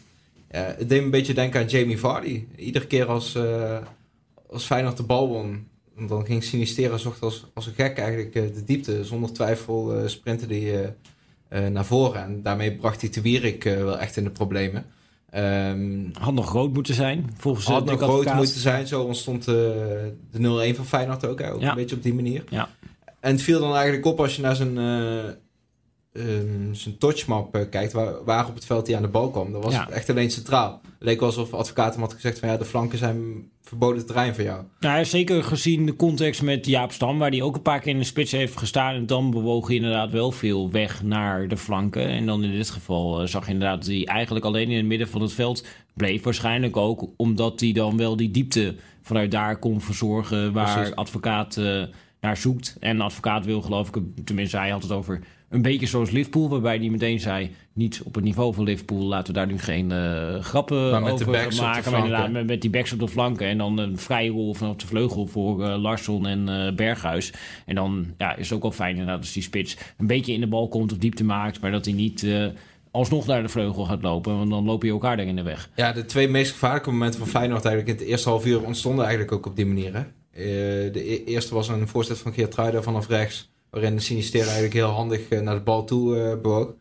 [0.51, 2.45] Ja, het deed me een beetje denken aan Jamie Vardy.
[2.57, 3.39] Iedere keer als,
[4.51, 5.67] als Feyenoord de bal won,
[5.99, 9.05] dan ging Sinistera zocht als, als een gek eigenlijk eh, de diepte.
[9.05, 10.95] Zonder twijfel eh sprintte hij
[11.49, 12.23] eh, naar voren.
[12.23, 14.85] En daarmee bracht hij de Wierik wel echt in de problemen.
[15.31, 18.87] Ehm, Had nog groot moeten zijn, volgens had nog groot moeten zijn.
[18.87, 19.55] Zo ontstond eh,
[20.31, 21.41] de 0-1 van Feyenoord ook.
[21.41, 21.69] Ook Ja.
[21.71, 22.45] een beetje op die manier.
[22.49, 22.69] Ja.
[23.21, 24.79] En het viel dan eigenlijk op als je naar zijn,
[26.15, 27.93] ehm, zijn touchmap eh, kijkt.
[27.93, 29.53] Waar, waar op het veld hij aan de bal kwam.
[29.53, 29.81] Dat was Ja.
[29.85, 30.81] het echt alleen centraal.
[30.83, 34.45] Het leek alsof advocaat hem had gezegd van ja, de flanken zijn verboden terrein voor
[34.45, 34.65] jou.
[34.81, 37.99] Nou, zeker gezien de context met Jaap Stam, waar hij ook een paar keer in
[37.99, 38.95] de spits heeft gestaan.
[38.95, 42.07] En dan bewoog hij inderdaad wel veel weg naar de flanken.
[42.07, 44.87] En dan in dit geval eh, zag je inderdaad dat hij eigenlijk alleen in het
[44.87, 46.23] midden van het veld bleef.
[46.23, 50.95] Waarschijnlijk ook omdat hij dan wel die diepte vanuit daar kon verzorgen waar Precies.
[50.95, 51.83] advocaat eh,
[52.21, 52.77] naar zoekt.
[52.81, 55.21] En advocaat wil geloof ik, tenminste hij had het over
[55.55, 59.27] een beetje zoals Liverpool, waarbij hij meteen zei, niet op het niveau van Liverpool, laten
[59.27, 61.91] we daar nu geen eh, grappen Maar met de over backs op de maken.
[61.91, 64.77] Maar inderdaad, met, met die backs op de flanken en dan een vrije rol vanaf
[64.77, 67.33] de vleugel voor eh, Larsson en eh, Berghuis.
[67.67, 70.41] En dan ja, is het ook wel fijn inderdaad als die spits een beetje in
[70.41, 72.47] de bal komt of diepte maakt, maar dat hij niet eh,
[72.91, 75.71] alsnog naar de vleugel gaat lopen, want dan loop je elkaar daar in de weg.
[75.77, 79.05] Ja, de twee meest gevaarlijke momenten van Feyenoord eigenlijk in het eerste half uur ontstonden
[79.05, 79.95] eigenlijk ook op die manier.
[79.95, 80.01] Hè?
[80.01, 84.45] Eh, de e- eerste was een voorzet van Geert Truida vanaf rechts, waarin de Sinistera
[84.45, 86.75] eigenlijk heel handig eh, naar de bal toe eh, bewoog.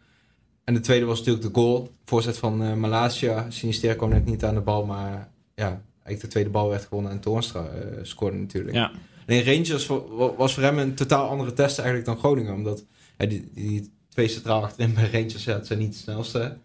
[0.63, 3.45] En de tweede was natuurlijk de goal, voorzet van eh Malasia.
[3.49, 7.11] Sinistera kwam net niet aan de bal, maar ja, eigenlijk de tweede bal werd gewonnen
[7.11, 7.65] en Toornstra
[8.01, 8.75] scoorde natuurlijk.
[8.75, 8.91] Ja.
[9.27, 12.53] Alleen Rangers wa- wa- was voor hem een totaal andere test eigenlijk dan Groningen.
[12.53, 12.83] Omdat
[13.17, 16.57] die, die twee centraal achterin bij Rangers, ja, zijn niet de snelste.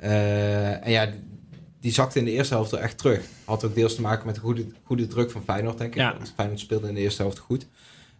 [0.00, 1.20] En ja, die,
[1.80, 3.24] die zakte in de eerste helft wel echt terug.
[3.44, 6.00] Had ook deels te maken met de goede, goede druk van Feyenoord, denk ik.
[6.00, 6.16] Ja.
[6.16, 7.66] Want Feyenoord speelde in de eerste helft goed.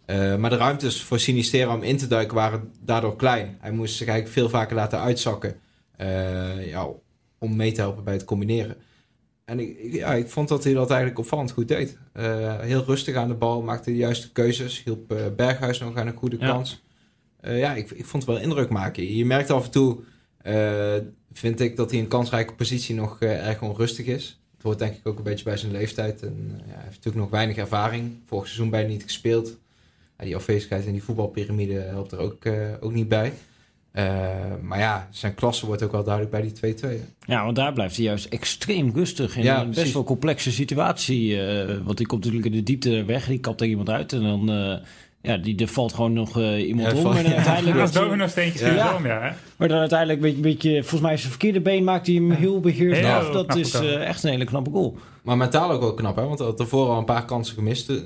[0.09, 3.57] Eh, maar de ruimtes voor Sinistera om in te duiken waren daardoor klein.
[3.59, 5.55] Hij moest zich eigenlijk veel vaker laten uitzakken.
[5.95, 6.87] eh, ja,
[7.39, 8.75] om mee te helpen bij het combineren.
[9.45, 11.97] En ik, ja, ik vond dat hij dat eigenlijk opvallend goed deed.
[12.13, 14.83] Eh, heel rustig aan de bal, maakte de juiste keuzes.
[14.83, 16.47] Hielp Berghuis nog aan een goede Ja.
[16.47, 16.81] kans.
[17.41, 19.15] Ja, ik, ik vond het wel indruk maken.
[19.15, 19.99] Je merkt af en toe,
[21.31, 24.39] vind ik, dat hij in een kansrijke positie nog erg onrustig is.
[24.53, 26.21] Het hoort denk ik ook een beetje bij zijn leeftijd.
[26.21, 28.17] En ja, hij heeft natuurlijk nog weinig ervaring.
[28.25, 29.57] Vorig seizoen bijna niet gespeeld.
[30.19, 33.33] Ja, die afwezigheid in die voetbalpyramide helpt er ook, eh, ook niet bij.
[33.91, 34.05] Eh,
[34.61, 37.01] maar ja, zijn klasse wordt ook wel duidelijk bij die 2-2.
[37.25, 39.37] Ja, want daar blijft hij juist extreem rustig.
[39.37, 41.41] In Ja, een best wel complexe situatie.
[41.47, 43.27] eh, want die komt natuurlijk in de diepte weg.
[43.27, 44.13] Die kapt er iemand uit.
[44.13, 44.77] En dan eh,
[45.21, 47.11] ja, die, er valt gewoon nog eh, iemand Ja, om.
[47.15, 47.35] En ja.
[47.35, 48.73] uiteindelijk Als wordt hij- domino steentjes Ja.
[48.75, 48.95] ja.
[48.95, 49.21] om, ja.
[49.21, 49.29] hè?
[49.57, 52.59] Maar dan uiteindelijk een beetje, beetje, volgens mij zijn verkeerde been maakt hij hem heel
[52.59, 53.29] beheerst Heel af.
[53.31, 54.97] Dat is eh, echt een hele knappe goal.
[55.23, 56.23] Maar mentaal ook wel knap, hè?
[56.23, 57.97] Want hij had daarvoor al een paar kansen gemist, eh,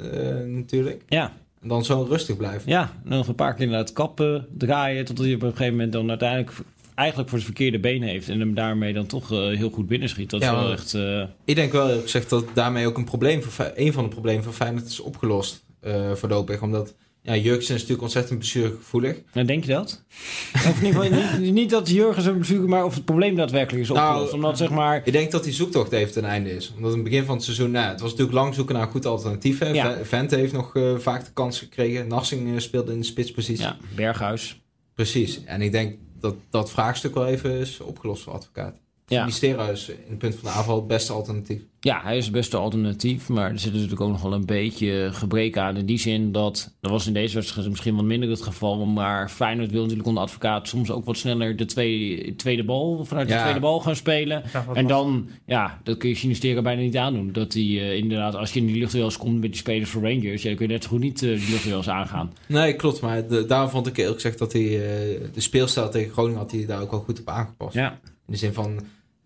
[0.46, 1.02] natuurlijk.
[1.08, 1.32] Ja,
[1.64, 2.72] En dan zo rustig blijven.
[2.72, 2.82] ja.
[3.04, 5.06] En dan nog een paar keer inderdaad kappen, draaien.
[5.06, 6.52] Totdat hij op een gegeven moment dan uiteindelijk
[6.96, 8.30] eigenlijk voor zijn verkeerde been heeft.
[8.30, 10.30] En hem daarmee dan toch eh, heel goed binnenschiet.
[10.30, 10.94] Dat is wel echt...
[10.94, 14.10] eh, Ik denk wel eerlijk gezegd dat daarmee ook een probleem voor een van de
[14.10, 16.62] problemen van Feyenoord is opgelost eh voorlopig.
[16.62, 19.18] Omdat ja, Jurksen is natuurlijk ontzettend blessuregevoelig.
[19.34, 20.04] Nou, denk je dat?
[20.54, 23.84] Of in ieder geval niet, niet dat Jurgen zijn bezoeken, maar of het probleem daadwerkelijk
[23.84, 24.34] is Nou, opgelost.
[24.34, 25.02] Omdat zeg maar...
[25.06, 26.74] Ik denk dat die zoektocht even ten einde is.
[26.76, 28.92] Omdat in het begin van het seizoen, nou, het was natuurlijk lang zoeken naar een
[28.92, 29.60] goed alternatief.
[29.60, 29.68] Hè.
[29.70, 29.94] Ja.
[29.98, 32.08] Ve- Vente heeft nog eh, vaak de kans gekregen.
[32.08, 33.64] Narsing eh, speelde in de spitspositie.
[33.64, 34.62] Ja, Berghuis.
[34.96, 35.44] Precies.
[35.46, 38.78] En ik denk dat dat vraagstuk wel even is opgelost voor advocaat.
[39.08, 39.20] Ja.
[39.20, 41.62] Ministera is in het punt van de aanval het beste alternatief.
[41.80, 43.30] Ja, hij is het beste alternatief.
[43.30, 45.78] Maar er zit natuurlijk ook nog wel een beetje gebrek aan.
[45.78, 48.86] In die zin dat, dat was in deze wedstrijd misschien wat minder het geval.
[48.86, 53.28] Maar Feyenoord wil natuurlijk onder advocaat soms ook wat sneller de tweede, tweede bal, vanuit
[53.28, 54.44] de tweede bal gaan spelen.
[54.54, 57.32] Ja, En was- dan, ja, dat kun je Sinistera bijna niet aandoen.
[57.32, 60.42] Dat hij eh, inderdaad, als je in die luchtduels komt met die spelers voor Rangers,
[60.42, 62.34] ja, dan kun je net zo goed niet eh, die luchtduels aangaan.
[62.48, 63.02] Nee, klopt.
[63.02, 66.52] Maar de, daarom vond ik eerlijk gezegd dat hij eh, de speelstijl tegen Groningen had
[66.52, 67.74] hij daar ook wel goed op aangepast.
[67.74, 68.80] Ja, de zin van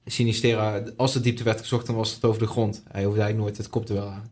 [0.05, 2.83] Sinistera, als de diepte werd gezocht, dan was het over de grond.
[2.91, 4.31] Hij hoefde eigenlijk nooit het kopduel aan.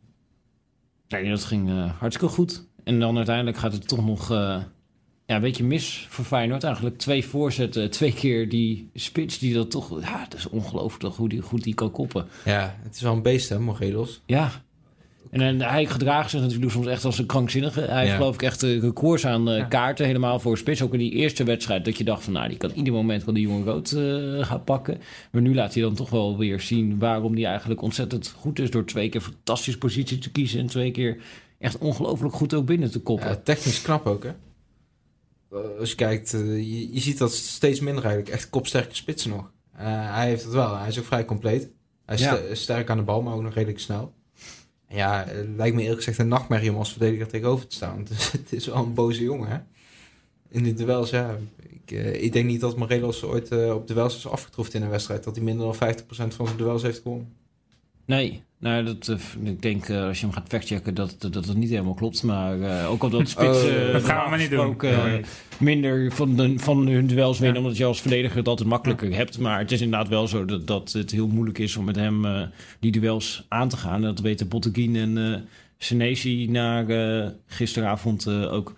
[1.07, 2.67] nee, dat ging eh, hartstikke goed.
[2.83, 4.61] En dan uiteindelijk gaat het toch nog eh,
[5.25, 6.63] ja, een beetje mis voor Feyenoord.
[6.63, 10.01] Eigenlijk twee voorzetten, twee keer die spits die dat toch...
[10.01, 12.27] Ja, het is ongelooflijk hoe die, goed die kan koppen.
[12.45, 14.21] Ja, het is wel een beest hè, Morelos.
[14.25, 14.63] Ja.
[15.35, 17.81] En, en hij gedraagt zich natuurlijk soms echt als een krankzinnige.
[17.81, 19.63] Hij heeft geloof ik echt eh, records aan eh, Ja.
[19.65, 20.81] kaarten helemaal voor spits.
[20.81, 22.33] Ook in die eerste wedstrijd dat je dacht van...
[22.33, 24.97] nou, die kan ieder moment wel die jongen rood eh, gaan pakken.
[25.31, 28.71] Maar nu laat hij dan toch wel weer zien waarom hij eigenlijk ontzettend goed is...
[28.71, 30.59] door twee keer fantastische positie te kiezen...
[30.59, 31.17] en twee keer
[31.59, 33.27] echt ongelooflijk goed ook binnen te koppen.
[33.27, 34.31] Ja, technisch knap ook hè.
[35.79, 38.35] Als je kijkt, je, je ziet dat steeds minder eigenlijk.
[38.35, 39.51] Echt kopsterke spitsen nog.
[39.77, 40.77] Eh, hij heeft het wel.
[40.77, 41.69] Hij is ook vrij compleet.
[42.05, 42.39] Hij is Ja.
[42.51, 44.13] sterk aan de bal, maar ook nog redelijk snel.
[44.89, 48.03] Ja, het lijkt me eerlijk gezegd een nachtmerrie om als verdediger tegenover te staan.
[48.09, 49.57] Dus het is wel een boze jongen, hè?
[50.49, 51.37] In die duels, ja.
[51.69, 54.89] Ik, eh, ik denk niet dat Morelos ooit eh, op duels is afgetroefd in een
[54.89, 55.23] wedstrijd.
[55.23, 57.33] Dat hij minder dan 50% van zijn duels heeft gewonnen.
[58.05, 61.45] Nee, nou, dat, eh, ik denk eh, als je hem gaat factchecken dat, dat dat
[61.45, 62.23] het niet helemaal klopt.
[62.23, 63.63] Maar eh, ook al dat spits...
[63.63, 64.75] Oh, eh, dat gaan we maar niet doen.
[64.81, 65.21] Nee.
[65.59, 67.61] minder van, de, van hun duels winnen, Ja.
[67.63, 69.39] omdat je als verdediger het altijd makkelijker hebt.
[69.39, 72.25] Maar het is inderdaad wel zo dat, dat het heel moeilijk is om met hem
[72.79, 74.01] die duels aan te gaan.
[74.01, 75.39] Dat weten Botteguin en eh
[75.77, 76.85] Senesi na
[77.47, 78.73] gisteravond ook.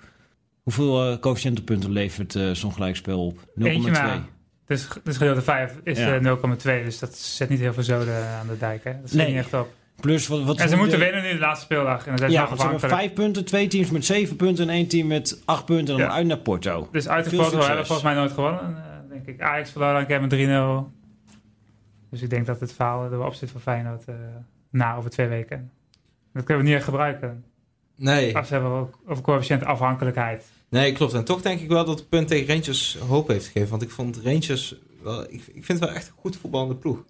[0.64, 3.38] Hoeveel coëfficiëntenpunten levert zo'n gelijkspel op?
[3.60, 3.64] 0,2.
[3.68, 4.26] Eentje maar.
[4.66, 6.16] Dus, dus gedeelte 5 is Ja.
[6.16, 6.84] eh, 0,2.
[6.84, 8.84] Dus dat zet niet heel veel zoden aan de dijk.
[8.84, 8.92] Hè?
[8.92, 9.28] Dat schiet Nee.
[9.28, 9.74] niet echt op.
[10.02, 12.00] Plus wat, wat En ze de- moeten winnen nu de laatste speeldag.
[12.00, 14.76] En dan zijn ze Ja, ze hebben vijf punten, twee teams met zeven punten en
[14.76, 16.16] één team met acht punten en dan Ja.
[16.16, 16.88] uit naar Porto.
[16.92, 17.68] Dus uit de Porto succes.
[17.68, 18.62] hebben volgens mij nooit gewonnen.
[18.78, 19.42] eh, denk ik.
[19.42, 20.92] Ajax verloor dan een keer met 3-0.
[22.10, 24.16] Dus ik denk dat het verhaal er wel op zit voor Feyenoord eh,
[24.72, 25.72] na over twee weken.
[26.34, 27.44] Dat kunnen we niet echt gebruiken.
[27.96, 28.38] Nee.
[28.38, 30.46] Als we hebben ook over coëfficiënt afhankelijkheid.
[30.70, 31.14] Nee, klopt.
[31.14, 33.70] En toch denk ik wel dat het punt tegen Rangers hoop heeft gegeven.
[33.70, 35.24] Want ik vond Rangers wel...
[35.24, 37.04] Ik, ik vind het wel echt een goed voetballende ploeg.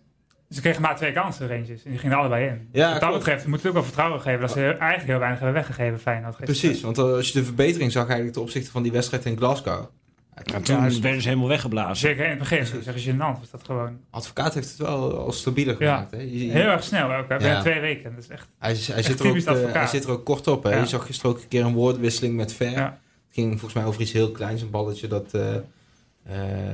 [0.49, 1.83] Ze kregen maar twee kansen, Rangers.
[1.83, 2.69] En die gingen er allebei in.
[2.71, 3.23] Ja, Wat dat klopt.
[3.23, 4.39] betreft moet je ook wel vertrouwen geven.
[4.39, 6.35] Dat ze heel- eigenlijk heel weinig hebben weggegeven, Feyenoord.
[6.35, 6.59] gisteren.
[6.61, 9.85] Precies, want als je de verbetering zag eigenlijk ten opzichte van die wedstrijd in Glasgow.
[10.33, 11.95] En toen werden ze helemaal weggeblazen.
[11.95, 12.57] Zeker in het begin.
[12.59, 13.39] Dat is echt gênant.
[13.39, 15.93] Was dat gewoon Advocaat heeft het wel al stabieler Ja.
[15.95, 16.11] gemaakt.
[16.11, 16.17] Hè?
[16.17, 17.29] Je- je- heel erg snel ook.
[17.29, 17.37] Hè?
[17.37, 17.61] Binnen Ja.
[17.61, 18.15] twee weken.
[18.15, 18.47] Dat is echt...
[18.59, 19.35] hij, hij, echt zit er ook,
[19.67, 20.63] eh, hij zit er ook kort op.
[20.63, 20.69] Hè?
[20.69, 20.77] Ja.
[20.79, 22.71] Je zag gisteren ook een keer een woordwisseling met Ver.
[22.71, 22.99] Ja.
[23.25, 24.61] Het ging volgens mij over iets heel kleins.
[24.61, 25.61] Een balletje dat eh, eh,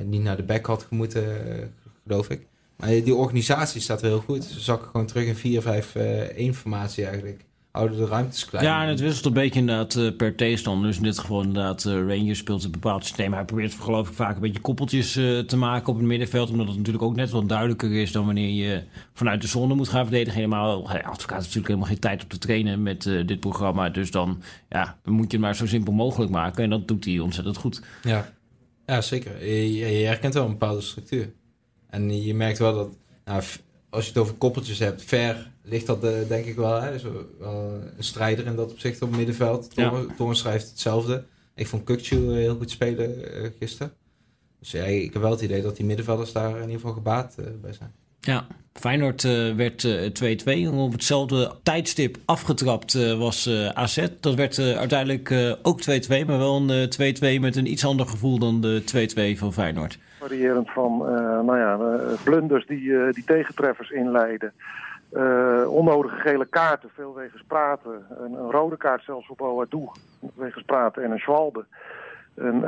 [0.05, 1.65] niet naar de back had gemoeten, eh,
[2.07, 2.47] geloof ik.
[2.77, 4.43] Maar die organisatie staat wel heel goed.
[4.43, 5.61] Ze zakken gewoon terug in
[6.53, 7.45] 4-5-1 formatie eigenlijk.
[7.71, 8.65] Houden de ruimtes klein.
[8.65, 10.87] Ja, en het wisselt een beetje inderdaad eh, per tegenstander.
[10.87, 13.33] Dus in dit geval inderdaad, uh, Rangers speelt een bepaald systeem.
[13.33, 15.11] Hij probeert geloof ik vaak een beetje koppeltjes
[15.47, 16.49] te maken op het middenveld.
[16.49, 18.83] Omdat het natuurlijk ook net wat duidelijker is dan wanneer je
[19.13, 20.39] vanuit de zone moet gaan verdedigen.
[20.39, 23.89] Helemaal, advocaat heeft natuurlijk helemaal geen tijd om te trainen met dit programma.
[23.89, 26.63] Dus dan ja, moet je het maar zo simpel mogelijk maken.
[26.63, 27.81] En dat doet hij ontzettend goed.
[28.03, 28.31] Ja,
[28.85, 29.45] ja zeker.
[29.45, 31.33] Je, je herkent wel een bepaalde structuur.
[31.93, 32.89] En je merkt wel dat,
[33.25, 33.41] nou,
[33.89, 36.81] als je het over koppeltjes hebt, ver ligt dat uh, denk ik wel.
[36.81, 36.91] Hè?
[36.91, 37.03] Dus
[37.39, 39.71] wel een strijder in dat opzicht op het middenveld.
[39.75, 40.05] Ja.
[40.17, 41.23] Toren schrijft hetzelfde.
[41.55, 43.15] Ik vond Kukcu heel goed spelen
[43.59, 43.93] gisteren.
[44.59, 47.35] Dus ja, ik heb wel het idee dat die middenvelders daar in ieder geval gebaat
[47.61, 47.91] bij zijn.
[48.19, 49.87] Ja, Feyenoord uh, werd
[50.69, 50.73] 2-2.
[50.73, 54.07] Op hetzelfde tijdstip afgetrapt was AZ.
[54.19, 56.89] Dat werd uiteindelijk ook 2-2, maar wel een
[57.37, 59.97] 2-2 met een iets ander gevoel dan de 2-2 van Feyenoord.
[60.23, 60.97] Variërend van
[61.45, 61.77] nou ja,
[62.23, 64.53] blunders die, die tegentreffers inleiden.
[65.67, 68.05] Onnodige gele kaarten, veel wegens praten.
[68.09, 69.89] Een, een rode kaart zelfs voor Boadou,
[70.35, 71.03] wegens praten.
[71.03, 71.65] En een Schwalbe.
[72.35, 72.59] Een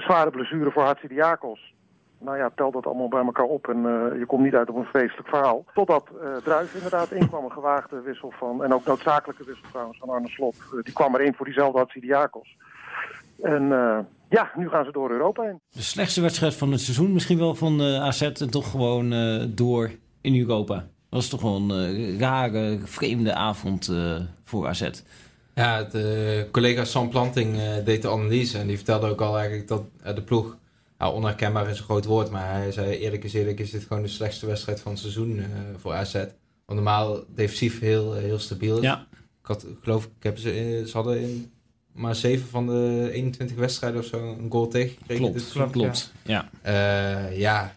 [0.00, 1.74] zware blessure voor Hatsidiakos.
[2.18, 3.82] Nou ja, tel dat allemaal bij elkaar op en
[4.18, 5.64] je komt niet uit op een feestelijk verhaal.
[5.74, 6.10] Totdat
[6.44, 8.64] Druif inderdaad inkwam, een gewaagde wissel van...
[8.64, 10.56] en ook noodzakelijke wissel trouwens van Arne Slot.
[10.82, 12.56] die kwam erin voor diezelfde Hatsidiakos.
[13.42, 13.72] En
[14.34, 15.60] ja, nu gaan ze door Europa heen.
[15.70, 19.10] De slechtste wedstrijd van het seizoen misschien wel van AZ en toch gewoon
[19.54, 24.90] door in Europa was toch wel een uh, rare, vreemde avond uh, voor AZ.
[25.54, 29.68] Ja, de collega Sam Planting uh, deed de analyse en die vertelde ook al eigenlijk
[29.68, 29.82] dat
[30.14, 30.56] de ploeg,
[30.98, 34.02] nou, onherkenbaar is een groot woord, maar hij zei eerlijk is eerlijk is dit gewoon
[34.02, 35.44] de slechtste wedstrijd van het seizoen
[35.76, 36.12] voor AZ.
[36.12, 38.82] Want normaal defensief heel, heel stabiel is.
[38.82, 39.06] Ja.
[39.40, 41.52] Ik had, geloof ik, heb ze, ze hadden in
[41.94, 45.24] maar zeven van de 21 wedstrijden of zo een goal tegengekregen.
[45.24, 46.12] Klopt, klopt, klopt.
[46.22, 46.48] Ja.
[46.64, 47.28] Ja.
[47.28, 47.74] ja,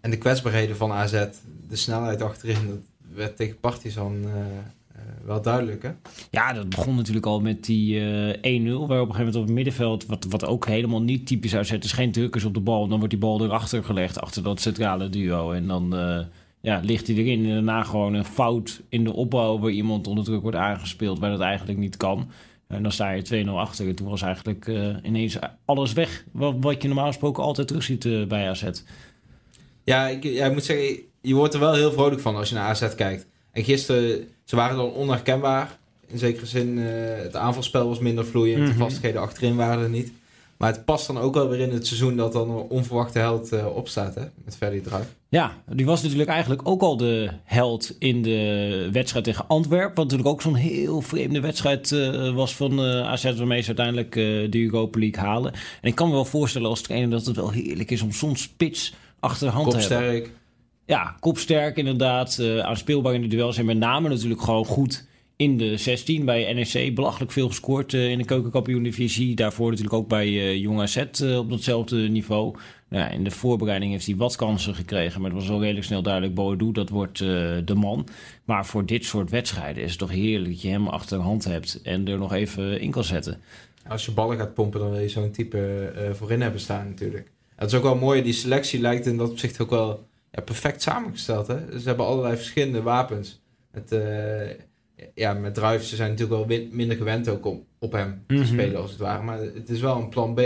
[0.00, 1.24] en de kwetsbaarheden van AZ,
[1.68, 2.78] de snelheid achterin, dat
[3.14, 4.32] werd tegen Partizan uh,
[5.24, 5.82] wel duidelijk.
[5.82, 5.90] Hè?
[6.30, 8.40] Ja, dat begon natuurlijk al met die uh, 1-0.
[8.40, 11.84] Waar op een gegeven moment op het middenveld, wat, wat ook helemaal niet typisch uitzet,
[11.84, 12.88] is geen drukkers op de bal.
[12.88, 15.52] Dan wordt die bal erachter gelegd, achter dat centrale duo.
[15.52, 15.94] En dan
[16.60, 17.44] ja, ligt hij erin.
[17.44, 21.30] En daarna gewoon een fout in de opbouw waar iemand onder druk wordt aangespeeld, waar
[21.30, 22.30] dat eigenlijk niet kan.
[22.70, 23.88] En dan sta je 2-0 achter.
[23.88, 24.66] En toen was eigenlijk
[25.02, 26.24] ineens alles weg.
[26.32, 28.64] Wat, wat je normaal gesproken altijd terug ziet bij AZ.
[29.84, 32.54] Ja, ik, ja, ik moet zeggen, je wordt er wel heel vrolijk van als je
[32.54, 33.26] naar AZ kijkt.
[33.52, 35.78] En gisteren, ze waren dan onherkenbaar.
[36.06, 38.56] In zekere zin, uh, het aanvalspel was minder vloeiend.
[38.58, 38.72] Mm -hmm.
[38.72, 38.84] De mhm.
[38.84, 40.12] vastigheden achterin waren er niet.
[40.56, 43.64] Maar het past dan ook wel weer in het seizoen dat dan een onverwachte held
[43.64, 44.24] opstaat, hè?
[44.44, 45.14] Met Ferdy Druif.
[45.30, 49.94] Ja, die was natuurlijk eigenlijk ook al de held in de wedstrijd tegen Antwerpen.
[49.94, 54.12] Wat natuurlijk ook zo'n heel vreemde wedstrijd uh, was van uh, AZ, waarmee ze uiteindelijk
[54.52, 55.52] de Europa League halen.
[55.52, 58.42] En ik kan me wel voorstellen als trainer dat het wel heerlijk is om soms
[58.42, 60.00] spits achter de hand kopsterk.
[60.00, 60.30] te hebben.
[60.86, 62.42] Ja, kopsterk inderdaad.
[62.62, 63.56] Aanspeelbaar in de duels.
[63.56, 65.08] En met name natuurlijk gewoon goed
[65.40, 66.94] in de 16 bij NEC.
[66.94, 69.34] Belachelijk veel gescoord uh, in de keukenkampioen-divisie.
[69.34, 72.56] Daarvoor natuurlijk ook bij uh, Jong AZ op datzelfde niveau.
[72.88, 75.20] Nou, ja, in de voorbereiding heeft hij wat kansen gekregen.
[75.20, 76.34] Maar het was al redelijk snel duidelijk.
[76.34, 78.06] Boadu, dat wordt de man.
[78.44, 81.44] Maar voor dit soort wedstrijden is het toch heerlijk dat je hem achter de hand
[81.44, 81.80] hebt.
[81.82, 83.40] En er nog even in kan zetten.
[83.88, 87.30] Als je ballen gaat pompen, dan wil je zo'n type voorin hebben staan natuurlijk.
[87.56, 90.82] Het is ook wel mooi, die selectie lijkt in dat opzicht ook wel ja, perfect
[90.82, 91.46] samengesteld.
[91.46, 91.78] Hè?
[91.78, 93.40] Ze hebben allerlei verschillende wapens.
[93.70, 93.92] Het,
[95.14, 98.44] ja, met Druif, ze zijn natuurlijk wel minder gewend ook om op hem te mhm.
[98.44, 99.22] spelen als het ware.
[99.22, 100.40] Maar het is wel een plan B.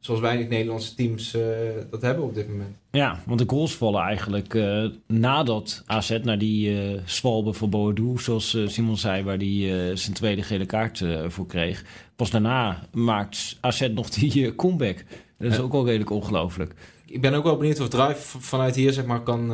[0.00, 1.42] Zoals weinig Nederlandse teams uh,
[1.90, 2.76] dat hebben op dit moment.
[2.90, 8.18] Ja, want de goals vallen eigenlijk uh, nadat AZ naar die uh, zwalbe van Boadu,
[8.18, 11.84] zoals Simon zei, waar hij zijn tweede gele kaart voor kreeg.
[12.16, 15.04] Pas daarna maakt AZ nog die comeback.
[15.38, 16.74] Dat is ook wel redelijk ongelooflijk.
[17.06, 19.52] Ik ben ook wel benieuwd of Drive vanuit hier zeg maar, kan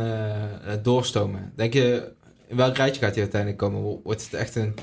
[0.82, 1.52] doorstomen.
[1.56, 2.12] Denk je,
[2.48, 4.00] in welk rijtje gaat hij uiteindelijk komen?
[4.02, 4.74] Wordt het echt een,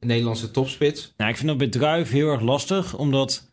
[0.00, 1.12] Nederlandse topspits?
[1.16, 3.48] Nou, ik vind dat bij Druif heel erg lastig, omdat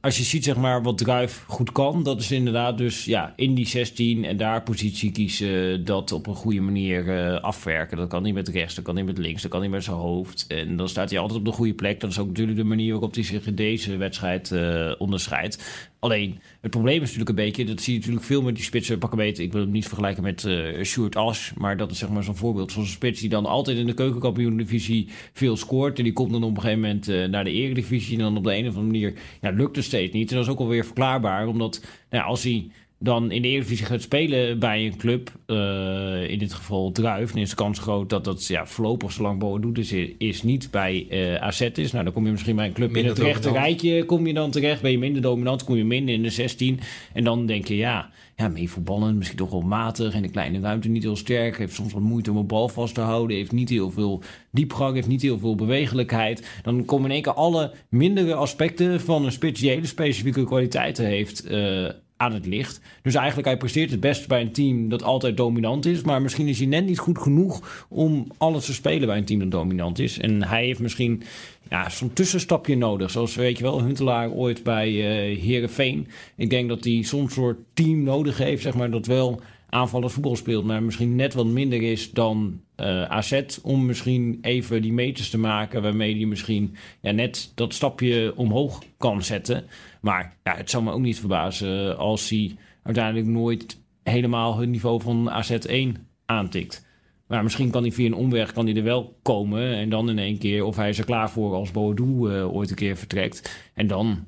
[0.00, 3.54] als je ziet zeg maar, wat Druif goed kan, dat is inderdaad dus ja, in
[3.54, 7.96] die 16 en daar positie kiezen, dat op een goede manier uh, afwerken.
[7.96, 9.96] Dat kan niet met rechts, dat kan niet met links, dat kan niet met zijn
[9.96, 10.44] hoofd.
[10.48, 12.00] En dan staat hij altijd op de goede plek.
[12.00, 15.88] Dat is ook natuurlijk de manier waarop hij zich in deze wedstrijd uh, onderscheidt.
[15.98, 18.98] Alleen, het probleem is natuurlijk een beetje, dat zie je natuurlijk veel met die spitsen.
[18.98, 21.98] Pak een beetje, ik wil hem niet vergelijken met uh, Sjoerd As, maar dat is
[21.98, 22.72] zeg maar zo'n voorbeeld.
[22.72, 25.98] Zo'n spits die dan altijd in de keukenkampioen-divisie veel scoort.
[25.98, 28.16] En die komt dan op een gegeven moment uh, naar de eredivisie.
[28.16, 30.30] En dan op de een of andere manier ja, lukt het steeds niet.
[30.30, 34.02] En dat is ook alweer verklaarbaar, omdat nou, als hij dan in de Eredivisie gaat
[34.02, 38.24] spelen bij een club, eh, in dit geval Druif, dan is de kans groot dat
[38.24, 41.92] dat ja, voorlopig zolang Boadu is, is niet bij eh AZ is.
[41.92, 44.34] Nou, dan kom je misschien bij een club Minder in het rechte rijtje, kom je
[44.34, 46.80] dan terecht, ben je minder dominant, kom je minder in de 16.
[47.12, 50.60] En dan denk je, ja, ja mee voetballen, misschien toch wel matig, in de kleine
[50.60, 53.52] ruimte niet heel sterk, heeft soms wat moeite om een bal vast te houden, heeft
[53.52, 56.60] niet heel veel diepgang, heeft niet heel veel bewegelijkheid.
[56.62, 61.04] Dan komen in één keer alle mindere aspecten van een spits die hele specifieke kwaliteiten
[61.04, 62.80] heeft eh, aan het licht.
[63.02, 66.48] Dus eigenlijk hij presteert het best bij een team dat altijd dominant is, maar misschien
[66.48, 69.98] is hij net niet goed genoeg om alles te spelen bij een team dat dominant
[69.98, 70.18] is.
[70.18, 71.22] En hij heeft misschien
[71.70, 76.08] ja, zo'n tussenstapje nodig, zoals weet je wel, Huntelaar ooit bij eh Herenveen.
[76.36, 80.36] Ik denk dat hij soms soort team nodig heeft, zeg maar, dat wel aanvallend voetbal
[80.36, 85.30] speelt, maar misschien net wat minder is dan eh AZ om misschien even die meters
[85.30, 89.64] te maken waarmee hij misschien ja, net dat stapje omhoog kan zetten.
[90.06, 95.00] Maar ja, het zou me ook niet verbazen als hij uiteindelijk nooit helemaal het niveau
[95.00, 96.86] van AZ1 aantikt.
[97.26, 99.74] Maar misschien kan hij via een omweg kan hij er wel komen.
[99.74, 102.70] En dan in één keer, of hij is er klaar voor als Boadu eh, ooit
[102.70, 103.70] een keer vertrekt.
[103.74, 104.26] En dan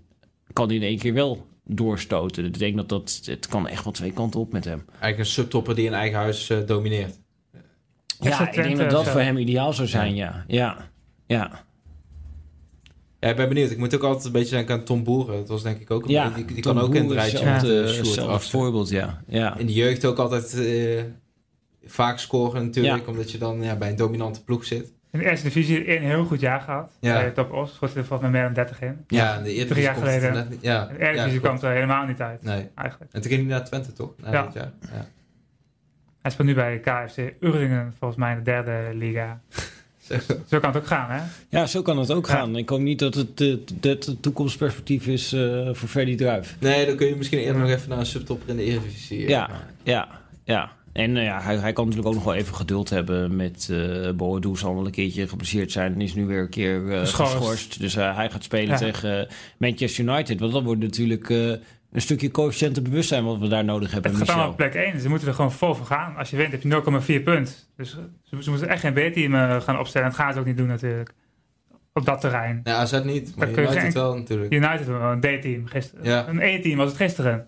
[0.52, 2.44] kan hij in één keer wel doorstoten.
[2.44, 4.84] Ik denk dat dat, het kan echt wel twee kanten op met hem.
[4.88, 7.20] Eigenlijk een subtopper die een eigen huis eh, domineert.
[8.20, 10.44] Extra Ja, ik denk dat dat voor hem ideaal zou zijn, ja.
[10.46, 10.90] Ja,
[11.26, 11.66] ja.
[13.20, 13.70] Ja, ik ben benieuwd.
[13.70, 15.36] Ik moet ook altijd een beetje denken aan Tom Boeren.
[15.36, 17.62] Dat was denk ik ook een ja die, die kan ook in het rijtje zelfs,
[18.16, 18.50] met erachter.
[18.50, 19.22] voorbeeld, ja.
[19.26, 19.56] ja.
[19.56, 21.02] In de jeugd ook altijd eh,
[21.84, 23.04] vaak scoren natuurlijk.
[23.04, 23.10] Ja.
[23.10, 24.92] Omdat je dan ja, bij een dominante ploeg zit.
[25.10, 26.92] In de eerste divisie een heel goed jaar gehad.
[27.00, 27.14] Ja.
[27.14, 29.04] Bij Top Os schoot er volgens mij meer dan 30 in.
[29.06, 30.40] Ja, in de Eredivisie Drie jaar komt het er geleden.
[30.42, 32.68] net niet- Ja, In de Eredivisie ja, kwam het er helemaal niet uit, Nee.
[32.74, 33.12] eigenlijk.
[33.12, 34.10] En toen ging hij naar Twente, toch?
[34.16, 34.42] Na Ja.
[34.44, 34.72] dit jaar.
[34.80, 35.06] Ja.
[36.22, 39.40] Hij speelt nu bij KFC Urlingen, volgens mij in de derde liga.
[40.48, 40.58] Zo.
[40.60, 41.20] Kan het ook gaan, hè?
[41.58, 42.32] Ja, zo kan het ook Ja.
[42.32, 42.56] gaan.
[42.56, 46.56] Ik hoop niet dat het, eh, dat het toekomstperspectief is eh, voor Freddy Druif.
[46.60, 49.22] Nee, dan kun je misschien eerder nog even naar een subtopper in de Eredivisie.
[49.22, 49.50] eh, Ja,
[49.82, 50.08] ja,
[50.44, 50.76] ja.
[50.92, 54.56] En ja, hij, hij kan natuurlijk ook nog wel even geduld hebben met uh, Boadu.
[54.56, 57.80] Zal wel een keertje geblesseerd zijn en is nu weer een keer eh, Geschorst.
[57.80, 58.76] Dus eh, hij gaat spelen Ja.
[58.76, 60.40] tegen Manchester United.
[60.40, 61.52] Want dat wordt natuurlijk eh,
[61.92, 64.10] een stukje coëfficiëntenbewustzijn wat we daar nodig hebben.
[64.10, 65.00] Het gaat allemaal op plek 1.
[65.00, 66.16] Ze moeten er gewoon vol voor gaan.
[66.16, 67.70] Als je wint heb je 0,4 punt.
[67.76, 70.06] Dus eh, ze, ze moeten echt geen B-team eh, gaan opstellen.
[70.06, 71.10] En dat gaan ze ook niet doen natuurlijk.
[71.92, 72.60] Op dat terrein.
[72.64, 74.52] Nee, AZ niet, maar United geen- wel natuurlijk.
[74.52, 76.04] United wel een D-team gisteren.
[76.04, 76.28] Ja.
[76.28, 77.46] Een E-team was het gisteren.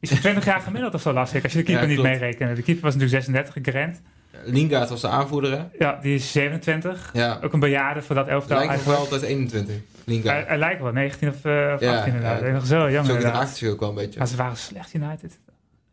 [0.00, 2.56] Is 20 jaar gemiddeld of zo lastig als je de keeper Ja, niet meerekent.
[2.56, 4.00] De keeper was natuurlijk 36, Grant.
[4.44, 5.64] Lingard was de aanvoerder, hè?
[5.78, 7.10] Ja, die is 27.
[7.12, 7.38] Ja.
[7.42, 9.74] Ook een bejaarde voor dat elftal Lijkt nog wel altijd 21,
[10.06, 12.40] Hij, lijkt wel 19 of, eh, of Ja, 18 inderdaad.
[12.40, 12.50] ja.
[12.50, 13.14] Nog zo Zo inderdaad.
[13.14, 14.18] gedraagt zich ook wel een beetje.
[14.18, 15.38] Maar ze waren slecht United.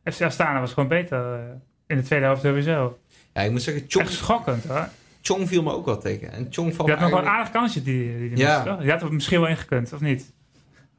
[0.04, 1.40] FC Astana was gewoon beter eh,
[1.88, 2.98] in de tweede helft sowieso.
[3.34, 4.88] Ja, ik moet zeggen, Chong, Echt schokkend hoor.
[5.22, 6.32] Chong viel me ook wel tegen.
[6.32, 8.64] En Chong valt Je had nog wel een aardig kansje die, die, die Ja.
[8.64, 8.84] toch?
[8.84, 10.34] Je had er misschien wel ingekund, of niet?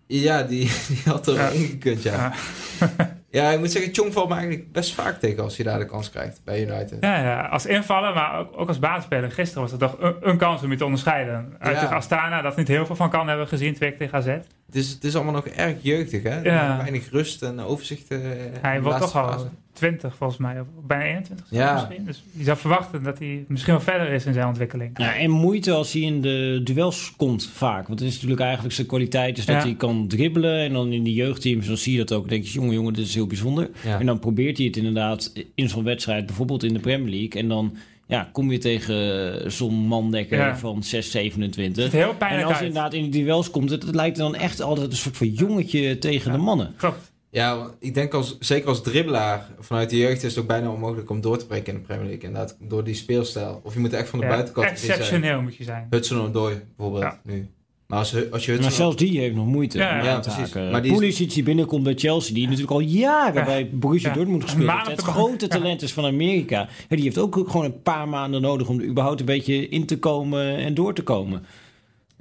[0.06, 1.48] Ja, die, die had er Ja.
[1.48, 2.32] ingekund, ja.
[2.80, 3.16] Ja.
[3.30, 3.50] ja.
[3.50, 6.10] ik moet zeggen, Chong valt me eigenlijk best vaak tegen als hij daar de kans
[6.10, 6.96] krijgt bij United.
[7.00, 9.30] Ja, ja, als invaller, maar ook, ook als basisspeler.
[9.30, 11.56] Gisteren was het toch een, een kans om je te onderscheiden.
[11.58, 11.80] Uit Ja.
[11.80, 14.26] tegen Astana, dat niet heel veel van kan hebben gezien, twee tegen AZ.
[14.26, 16.40] Het, is, het is allemaal nog erg jeugdig, hè?
[16.40, 16.76] Ja.
[16.76, 18.10] Weinig rust en overzicht.
[18.10, 18.20] in
[18.60, 19.48] Hij wordt toch al.
[19.78, 21.72] 20 volgens mij, of bijna 21 Ja.
[21.74, 22.04] misschien.
[22.04, 24.98] Dus je zou verwachten dat hij misschien wel verder is in zijn ontwikkeling.
[24.98, 27.86] Ja, en moeite als hij in de duels komt vaak.
[27.88, 29.62] Want het is natuurlijk eigenlijk zijn kwaliteit is dat Ja.
[29.62, 30.58] hij kan dribbelen.
[30.60, 32.20] En dan in die jeugdteams, dan zie je dat ook.
[32.20, 33.70] Dan denk je, jongen, jongen, dit is heel bijzonder.
[33.84, 33.98] Ja.
[34.00, 37.40] En dan probeert hij het inderdaad in zo'n wedstrijd, bijvoorbeeld in de Premier League.
[37.40, 40.56] En dan ja, kom je tegen zo'n mandekker Ja.
[40.58, 41.84] van 6, Het 27.
[41.84, 42.66] ziet er heel En pijnlijk als je uit.
[42.68, 45.98] inderdaad in die duels komt, het, het lijkt dan echt altijd een soort van jongetje
[45.98, 46.36] tegen Ja.
[46.36, 46.74] de mannen.
[46.76, 47.12] Klopt.
[47.30, 50.70] Ja, want ik denk als, zeker als dribbelaar vanuit de jeugd is het ook bijna
[50.70, 52.22] onmogelijk om door te breken in de Premier League.
[52.28, 53.60] Inderdaad, door die speelstijl.
[53.64, 54.90] Of je moet echt van de Ja, buitenkant zijn.
[54.98, 55.86] exceptioneel moet je zijn.
[55.90, 57.20] Hudson Odoi bijvoorbeeld Ja.
[57.24, 57.48] nu.
[57.86, 60.28] Maar als, als je Maar zelfs die heeft nog moeite Ja, om ja, aan te
[60.30, 60.52] precies.
[60.54, 60.70] haken.
[60.70, 63.44] Maar die is- Pulisic die binnenkomt bij Chelsea, die natuurlijk al jaren Ja.
[63.44, 64.14] bij Borussia Ja.
[64.14, 64.86] Dortmund gespeeld heeft.
[64.90, 66.68] Het grote talent is van Amerika.
[66.88, 69.86] Ja, die heeft ook gewoon een paar maanden nodig om er überhaupt een beetje in
[69.86, 71.44] te komen en door te komen.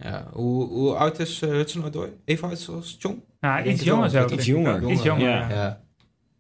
[0.02, 2.10] Ja, hoe, hoe oud is uh, Hudson Odoi?
[2.26, 3.20] Even oud als Chong?
[3.40, 4.32] Nou, iets jonger.
[4.34, 4.90] Iets jonger.
[4.92, 5.50] Iets jonger, Ja.
[5.50, 5.56] ja.
[5.56, 5.86] Ja.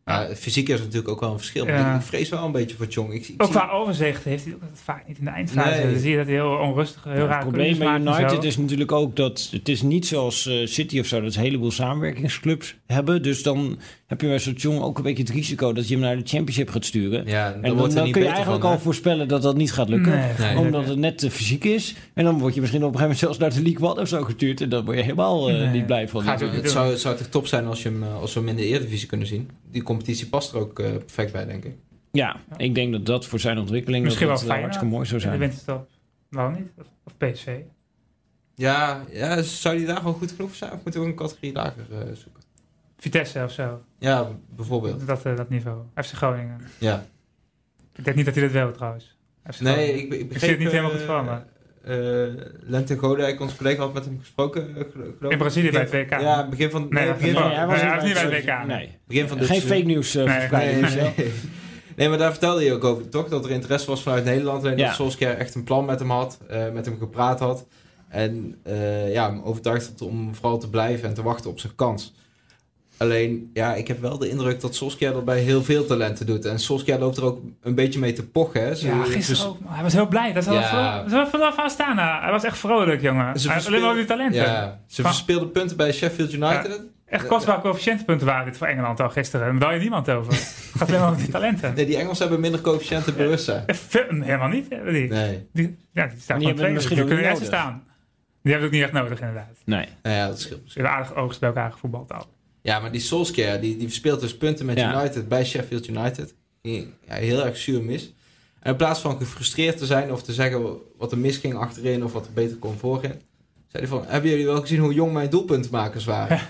[0.06, 1.65] Ja, fysiek is natuurlijk ook wel een verschil.
[1.65, 1.96] Maar Ja.
[1.96, 3.13] ik, vrees wel een beetje voor Chong.
[3.13, 5.82] Ik, ik Ook zie- qua overzicht heeft hij ook dat vaak niet in de eindfase.
[5.84, 5.91] Nee.
[5.91, 8.58] Dan zie je dat hij heel onrustig, heel Ja, raar het probleem bij United is
[8.58, 11.72] natuurlijk ook dat het is niet zoals eh, City of zo, dat ze een heleboel
[11.72, 13.24] samenwerkingsclubs hebben.
[13.24, 16.04] Dus dan heb je bij zo'n jong ook een beetje het risico dat je hem
[16.04, 17.26] naar de championship gaat sturen.
[17.26, 19.56] ja, dan En wordt dan, dan niet kun je eigenlijk van, al voorspellen dat dat
[19.56, 20.12] niet gaat lukken.
[20.12, 20.58] Nee, Nee.
[20.58, 21.96] Omdat het net te fysiek is.
[22.13, 24.08] En dan word je misschien op een gegeven moment zelfs naar de League One of
[24.08, 24.62] zo gestuurd.
[24.62, 25.67] En dan word je helemaal eh, Nee.
[25.69, 26.21] niet blij van.
[26.21, 26.67] Gaat Het doen.
[26.67, 28.65] zou, het zou toch top zijn als, je hem, eh, als we hem in de
[28.65, 29.50] Eredivisie kunnen zien.
[29.71, 31.75] Die competitie past er ook eh, perfect bij, denk ik.
[32.12, 35.06] Ja, ik denk dat dat voor zijn ontwikkeling Misschien dat wel dat, eh, hartstikke mooi
[35.08, 35.40] zou In de zijn.
[35.40, 35.88] winterstop.
[36.29, 36.67] Waarom niet?
[36.77, 37.48] Of, of PSV.
[38.56, 40.71] Ja, ja, zou die daar wel goed genoeg zijn?
[40.71, 42.37] Of moeten we een categorie lager eh, zoeken?
[42.98, 43.81] Vitesse of zo.
[44.00, 45.08] Ja, bijvoorbeeld.
[45.08, 45.77] Dat, eh, dat niveau.
[45.95, 46.62] FC Groningen.
[46.77, 47.06] Ja.
[47.95, 49.17] Ik denk niet dat hij dat wil trouwens.
[49.52, 50.39] FC Nee, ik, ik begreep...
[50.39, 51.37] zie het niet helemaal goed voor me.
[51.83, 54.75] eh, Lente Godijk, onze collega, had met hem gesproken.
[54.75, 55.37] eh, In.
[55.37, 56.10] Brazilië bij het WK.
[56.19, 57.48] Ja, begin van, Nee, begin van.
[57.48, 58.65] Nee, hij was niet bij het WK.
[58.67, 58.98] Nee.
[59.08, 60.81] begin van dit Geen fake news eh, Nee, verspreiden.
[60.81, 61.13] Nee, Michel.
[61.17, 61.33] nee.
[61.95, 63.27] Nee, maar daar vertelde hij ook over, toch?
[63.29, 64.63] Dat er interesse was vanuit Nederland.
[64.63, 64.85] En Ja.
[64.85, 66.39] dat Solskjaer echt een plan met hem had.
[66.48, 67.67] eh, met hem gepraat had.
[68.08, 71.75] En eh, ja, hem overtuigd had om vooral te blijven en te wachten op zijn
[71.75, 72.13] kans.
[72.98, 76.45] Alleen, ja, ik heb wel de indruk dat Solskjaer dat bij heel veel talenten doet.
[76.45, 78.75] En Solskjaer loopt er ook een beetje mee te pochen, hè?
[78.75, 79.60] Ze- Ja, ze- gisteren ook.
[79.60, 79.73] man.
[79.73, 80.33] Hij was heel blij.
[80.33, 81.04] Dat is Ja.
[81.10, 81.27] ja.
[81.27, 82.21] vanaf Astana.
[82.21, 83.39] Hij was echt vrolijk, jongen.
[83.39, 84.41] Ze Hij had alleen maar die talenten.
[84.41, 86.81] Ja, ze Van- verspeelden punten bij Sheffield United.
[87.06, 89.60] Echt kostbare coëfficiëntenpunten waren dit voor Engeland al gisteren.
[89.60, 90.33] Daar je niemand over.
[90.33, 91.73] Het gaat alleen maar over die talenten.
[91.75, 93.63] Nee, die Engelsen hebben minder coëfficiënten bewustzijn.
[93.67, 94.69] Veel- Helemaal niet.
[94.69, 94.79] Die,
[95.10, 95.48] Nee.
[95.54, 96.73] die, ja, die staan Die gewoon tweede.
[96.73, 97.83] misschien Die ook kunnen staan.
[98.41, 99.58] Die hebben het ook niet echt nodig, inderdaad.
[99.65, 99.85] Nee.
[100.04, 100.62] Ja, dat scheelt.
[100.65, 102.25] Ze hebben aardig oogst bij elkaar gevoetbald al.
[102.68, 105.00] Ja, maar die Solskjaer, die, die verspeelt dus punten met Ja.
[105.02, 106.36] United bij Sheffield United.
[106.62, 108.13] Die, ja, heel erg zuur mis.
[108.60, 112.13] En in plaats van gefrustreerd te zijn of te zeggen wat er misging achterin of
[112.13, 113.22] wat er beter kon voorin,
[113.68, 116.40] zei hij van, hebben jullie wel gezien hoe jong mijn doelpuntenmakers waren?
[116.40, 116.48] 3-3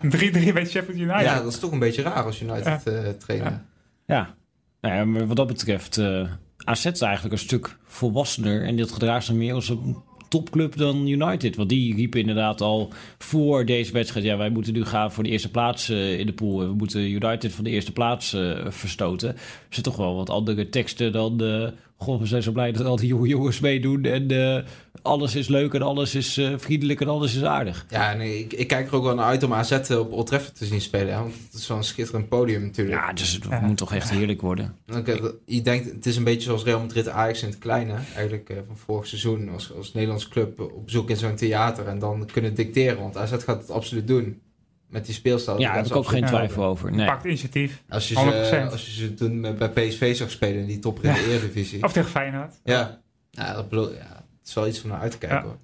[0.52, 1.20] bij Sheffield United.
[1.20, 3.64] Ja, dat is toch een beetje raar als United eh trainer.
[4.06, 4.34] Ja.
[4.80, 6.30] Nou ja, maar wat dat betreft, eh
[6.64, 8.64] AZ is eigenlijk een stuk volwassener.
[8.64, 9.96] En dit gedraagt zich meer als een
[10.28, 11.56] topclub dan United.
[11.56, 14.24] Want die riepen inderdaad al voor deze wedstrijd...
[14.24, 16.58] ja, wij moeten nu gaan voor de eerste plaats eh, in de pool.
[16.58, 19.28] We moeten United van de eerste plaats eh, verstoten.
[19.28, 21.42] Er zijn toch wel wat andere teksten dan...
[21.42, 21.68] eh
[22.00, 24.04] goh, we zijn zo blij dat al die jonge jongens meedoen...
[24.04, 24.64] en eh,
[25.02, 27.86] alles is leuk en alles is eh, vriendelijk en alles is aardig.
[27.88, 30.56] Ja, nee, ik, ik kijk er ook wel naar uit om AZ op Old Trafford
[30.56, 31.14] te zien spelen.
[31.14, 33.00] Hè, want het is wel een schitterend podium natuurlijk.
[33.00, 33.60] Ja, dus het Ja.
[33.60, 34.74] moet toch echt heerlijk worden.
[34.96, 37.94] Oké, je denkt, het is een beetje zoals Real Madrid Ajax in het kleine.
[38.14, 41.86] Eigenlijk eh, van vorig seizoen als, als Nederlandse club op bezoek in zo'n theater.
[41.86, 43.00] En dan kunnen dicteren.
[43.00, 44.40] Want AZ gaat het absoluut doen.
[44.88, 45.58] Met die speelstijl.
[45.58, 46.92] Ja, daar heb is ik ook geen twijfel over.
[46.92, 47.06] Nee.
[47.06, 47.82] Pakt initiatief.
[47.88, 48.18] Als je, 100%.
[48.18, 51.82] ze, als je ze toen bij PSV zag spelen in die topper in de Eredivisie.
[51.82, 52.54] Of tegen Feyenoord.
[52.64, 53.98] Ja, ja, dat bedoel, ja,
[54.38, 55.44] het is wel iets om naar uit te kijken Ja.
[55.44, 55.58] hoor.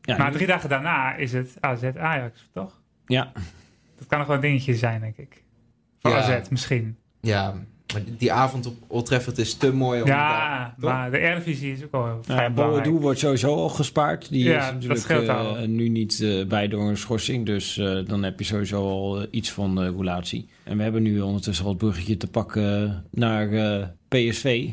[0.00, 2.80] Ja, maar drie dagen daarna is het AZ Ajax, toch?
[3.06, 3.32] ja,
[3.98, 5.44] Dat kan nog wel een dingetje zijn, denk ik.
[5.98, 6.16] Voor Ja.
[6.38, 6.96] AZ misschien.
[7.20, 7.54] Ja,
[7.96, 11.18] maar die, die avond op Old Trafford is te mooi om Ja, daar- maar de
[11.18, 12.82] Eredivisie is ook wel Nou vrij ja, belangrijk.
[12.84, 14.28] Boadu wordt sowieso al gespaard.
[14.28, 15.66] Die Ja, is dat natuurlijk scheelt eh, al.
[15.66, 17.46] nu niet eh, bij door een schorsing.
[17.46, 20.48] Dus eh, dan heb je sowieso al iets van uh, roulatie.
[20.64, 24.66] En we hebben nu ondertussen al het bruggetje te pakken naar eh, PSV.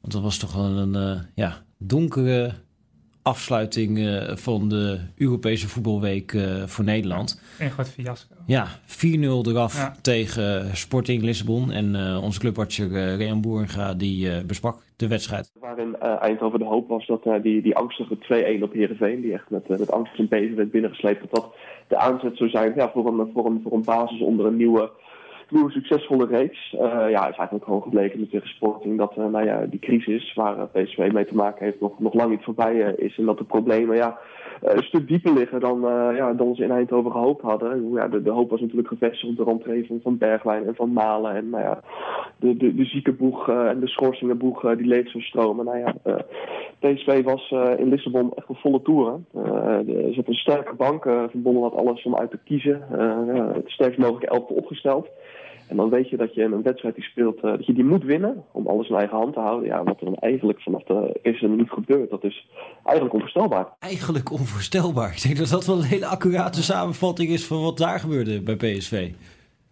[0.00, 2.52] Want dat was toch wel een eh, ja, donkere
[3.22, 7.40] afsluiting eh, van de Europese voetbalweek eh, voor Nederland.
[7.58, 8.31] Een groot fiasco.
[8.46, 9.94] Ja, 4-0 eraf Ja.
[10.02, 11.70] tegen Sporting Lissabon.
[11.70, 15.52] En eh, onze clubwatcher uh, Rean Boeringa die eh, besprak de wedstrijd.
[15.60, 18.16] Waarin uh, Eindhoven de hoop was dat uh, die, die angstige
[18.58, 21.54] 2-1 op Heerenveen, die echt met, uh, met angst en beven werd binnengesleept, dat dat
[21.88, 24.90] de aanzet zou zijn ja, voor, een, voor, een, voor een basis onder een nieuwe,
[25.48, 26.72] nieuwe succesvolle reeks.
[26.72, 26.80] Uh,
[27.10, 31.10] ja, is eigenlijk gewoon gebleken met tegen Sporting dat nou ja, die crisis waar PSV
[31.12, 33.18] mee te maken heeft nog, nog lang niet voorbij is.
[33.18, 34.18] En dat de problemen ja,
[34.62, 35.80] een stuk dieper liggen dan,
[36.14, 37.92] ja, dan ze in Eindhoven gehoopt hadden.
[37.92, 41.34] Ja, de, de hoop was natuurlijk gevestigd op de rentree van, Bergwijn en van Malen.
[41.34, 41.80] En nou ja,
[42.36, 45.64] de, de, de ziekenboeg en de schorsingenboeg die leeg zou stromen.
[45.64, 45.94] Nou ja,
[46.78, 49.26] PSV was in Lissabon echt een volle toeren.
[49.86, 51.02] er zit een sterke bank.
[51.02, 52.82] Van Bommel had alles om uit te kiezen.
[53.54, 55.08] het sterkst mogelijke elfte opgesteld.
[55.72, 57.84] En dan weet je dat je in een wedstrijd die speelt, uh, dat je die
[57.84, 59.68] moet winnen om alles in eigen hand te houden.
[59.68, 62.46] Ja, wat er dan eigenlijk vanaf de eerste minuut gebeurt, dat is
[62.84, 63.66] eigenlijk onvoorstelbaar.
[63.78, 65.10] Eigenlijk onvoorstelbaar.
[65.16, 68.56] Ik denk dat dat wel een hele accurate samenvatting is van wat daar gebeurde bij
[68.56, 69.10] PSV.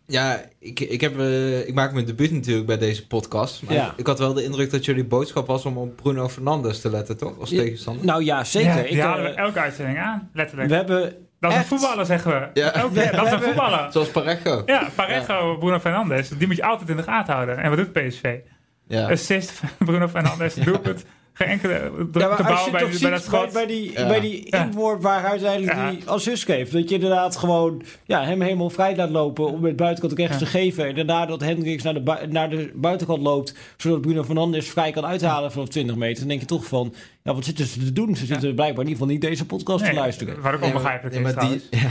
[0.07, 3.63] Ja, ik, ik, heb, uh, ik maak mijn debuut natuurlijk bij deze podcast.
[3.63, 3.87] Maar Ja.
[3.91, 6.91] ik, ik had wel de indruk dat jullie boodschap was om op Bruno Fernandes te
[6.91, 7.41] letten, toch?
[7.41, 8.05] Als Ja, tegenstander.
[8.07, 8.69] Nou ja, zeker.
[8.71, 10.69] Ja, ik, die halen we eh, elke uitzending aan, letterlijk.
[10.69, 12.61] we hebben dat is echt- een voetballer, zeggen we.
[12.61, 12.73] Ja.
[12.73, 13.93] Elke- dat we is een hebben- voetballer.
[13.93, 14.63] Zoals Parejo.
[14.67, 17.59] Ja, Parejo, Bruno Fernandes, die moet je altijd in de gaten houden.
[17.59, 18.39] En wat doet PSV?
[18.87, 19.11] Ja.
[19.11, 21.05] Assist van Bruno Fernandes, doelpunt.
[21.41, 23.53] Geen enkele druk Ja, je bij, toch bij ziet dat bij, schot.
[23.53, 24.07] bij die, Ja.
[24.07, 24.65] bij die Ja.
[24.65, 25.91] inworp waar hij uiteindelijk Ja.
[25.91, 26.73] die assist geeft.
[26.73, 30.39] Dat je inderdaad gewoon ja, hem helemaal vrij laat lopen om met buitenkant ook rechts
[30.39, 30.45] Ja.
[30.45, 30.87] te geven.
[30.87, 33.55] En daarna dat Hendricks naar de, naar de buitenkant loopt.
[33.77, 36.19] Zodat Bruno Fernandes vrij kan uithalen vanaf 20 meter.
[36.19, 38.17] Dan denk je toch van, ja, wat zitten ze te doen?
[38.17, 40.41] Ze zitten blijkbaar in ieder geval niet deze podcast te luisteren.
[40.41, 41.61] Wat ook onbegrijpelijk nee, is maar die.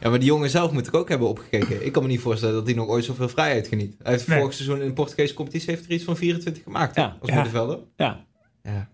[0.00, 0.08] ja.
[0.08, 1.86] maar die jongen zelf moet ik ook hebben opgekeken.
[1.86, 3.94] Ik kan me niet voorstellen dat hij nog ooit zoveel vrijheid geniet.
[4.02, 4.38] Hij heeft Nee.
[4.38, 6.96] vorig seizoen in de Portugese competitie heeft er iets van 24 gemaakt.
[6.96, 7.16] Ja.
[7.20, 7.34] Als Ja.
[7.34, 7.78] middenvelder.
[7.96, 8.24] Ja.
[8.62, 8.88] Ja.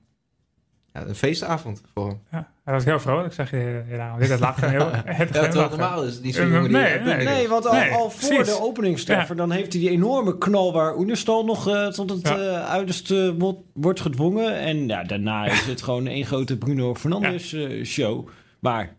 [0.92, 1.07] ja.
[1.07, 2.20] Een feestavond voor hem.
[2.30, 3.82] Ja, hij was heel vrolijk, zeg je.
[3.88, 4.88] Ja, dit dat lacht heel.
[4.92, 6.76] Het Ja, normaal is het niet zo'n Eh, jongen die...
[6.78, 7.24] nee, nee.
[7.24, 8.55] Nee, want al, Nee, al voor precies.
[8.55, 12.36] de openingstreffer, dan heeft hij die enorme knal waar Oenerstal nog eh, tot het Ja.
[12.38, 14.59] eh, uiterste wordt, wordt gedwongen.
[14.59, 18.28] En ja, daarna is het gewoon één grote Bruno Fernandes eh, show.
[18.61, 18.97] Maar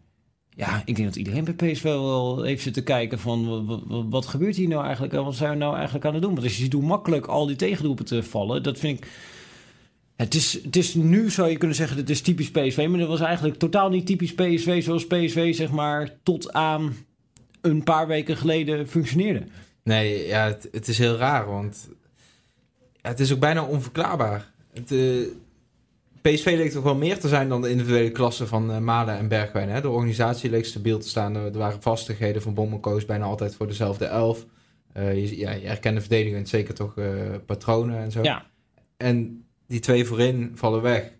[0.55, 4.67] ja, ik denk dat iedereen bij PSV wel heeft zitten kijken van wat, gebeurt hier
[4.67, 5.13] nou eigenlijk?
[5.13, 6.31] en Wat zijn we nou eigenlijk aan het doen?
[6.33, 9.07] Want als je ziet hoe makkelijk al die tegenroepen te vallen, dat vind ik...
[10.15, 13.07] Het is, het is nu zou je kunnen zeggen, het is typisch PSV, maar dat
[13.07, 16.95] was eigenlijk totaal niet typisch PSV zoals PSV zeg maar tot aan
[17.61, 19.43] een paar weken geleden functioneerde.
[19.83, 21.89] Nee, ja, het, het is heel raar, want
[23.01, 24.51] het is ook bijna onverklaarbaar.
[24.73, 24.99] Het, eh,
[26.31, 29.27] PSV leek toch wel meer te zijn dan de individuele klassen van eh, Malen en
[29.27, 29.69] Bergwijn.
[29.69, 29.81] Hè?
[29.81, 31.35] De organisatie leek stabiel te staan.
[31.35, 34.45] Er waren vastigheden van Bommelkoos bijna altijd voor dezelfde elf.
[34.93, 37.07] Eh, je, ja, je herkende verdedigend zeker toch eh,
[37.45, 38.23] patronen en zo.
[38.23, 38.45] Ja,
[38.97, 41.11] En die twee voorin vallen weg.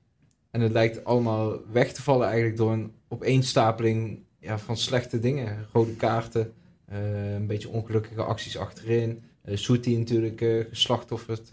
[0.51, 5.67] En het lijkt allemaal weg te vallen eigenlijk door een opeenstapeling ja, van slechte dingen.
[5.73, 6.53] Rode kaarten,
[6.87, 9.23] een beetje ongelukkige acties achterin.
[9.45, 11.49] Uh, natuurlijk geslachtofferd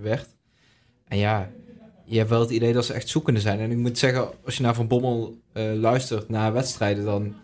[0.00, 0.28] werd.
[1.04, 1.50] En ja,
[2.06, 3.58] je hebt wel het idee dat ze echt zoekende zijn.
[3.58, 7.34] En ik moet zeggen, als je naar Van Bommel eh, luistert naar wedstrijden, dan...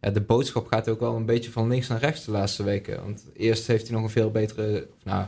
[0.00, 3.02] Ja, de boodschap gaat ook wel een beetje van links naar rechts de laatste weken.
[3.02, 4.88] Want eerst heeft hij nog een veel betere...
[4.96, 5.26] Of nou,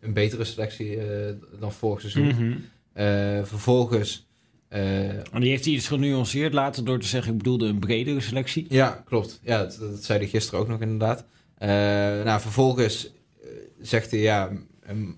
[0.00, 2.26] een betere selectie eh, dan vorig seizoen.
[2.26, 2.56] Mhm.
[2.92, 4.26] Eh, vervolgens.
[4.68, 8.66] En die heeft hij iets genuanceerd later door te zeggen, ik bedoelde een bredere selectie.
[8.68, 9.40] ja, klopt.
[9.42, 11.24] Ja, dat, dat zei hij gisteren ook nog inderdaad.
[12.24, 13.10] Nou, vervolgens
[13.80, 14.50] zegt hij ja.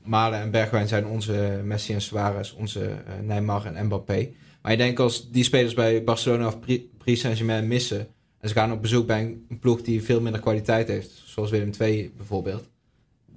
[0.04, 4.28] Malen en Bergwijn zijn onze Messi en Suarez, onze eh, Neymar en Mbappé.
[4.62, 6.58] Maar ik denk als die spelers bij Barcelona of
[6.98, 8.08] Paris Saint-Germain missen.
[8.40, 11.70] en ze gaan op bezoek bij een, ploeg die veel minder kwaliteit heeft, zoals Willem
[11.80, 12.68] II bijvoorbeeld.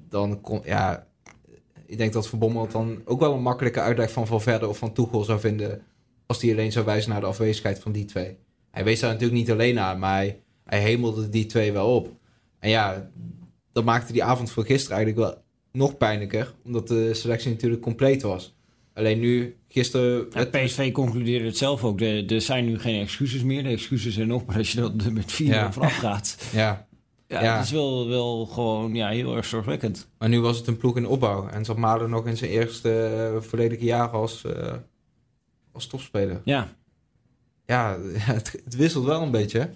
[0.10, 1.08] dan kon, ja.
[1.86, 4.94] Ik denk dat Van Bommel dan ook wel een makkelijke uitleg van Valverde of van
[4.94, 5.82] Tuchel zou vinden.
[6.26, 8.38] als hij alleen zou wijzen naar de afwezigheid van die twee.
[8.72, 12.10] Hij wees daar natuurlijk niet alleen naar, maar hij, hij hemelde die twee wel op.
[12.60, 13.10] En ja,
[13.72, 16.54] dat maakte die avond voor gisteren eigenlijk wel nog pijnlijker.
[16.66, 18.56] Omdat de selectie natuurlijk compleet was.
[18.94, 20.28] Alleen nu, gisteren...
[20.34, 22.02] Ja, PSV concludeerde het zelf ook.
[22.02, 23.64] Er, zijn nu geen excuses meer.
[23.64, 25.72] De excuses zijn nog maar als je er met vier Ja.
[25.74, 26.38] vanaf gaat.
[26.54, 26.88] Ja,
[27.28, 27.56] Ja, Ja.
[27.56, 30.08] dat is wel, wel gewoon ja, heel erg zorgwekkend.
[30.18, 31.48] maar nu was het een ploeg in opbouw.
[31.48, 34.74] En zat Malen nog in zijn eerste eh, volledige jaar als, eh,
[35.72, 36.42] als topspeler.
[36.46, 36.74] Ja,
[37.66, 37.98] Ja,
[38.34, 39.70] het, het wisselt wel een beetje.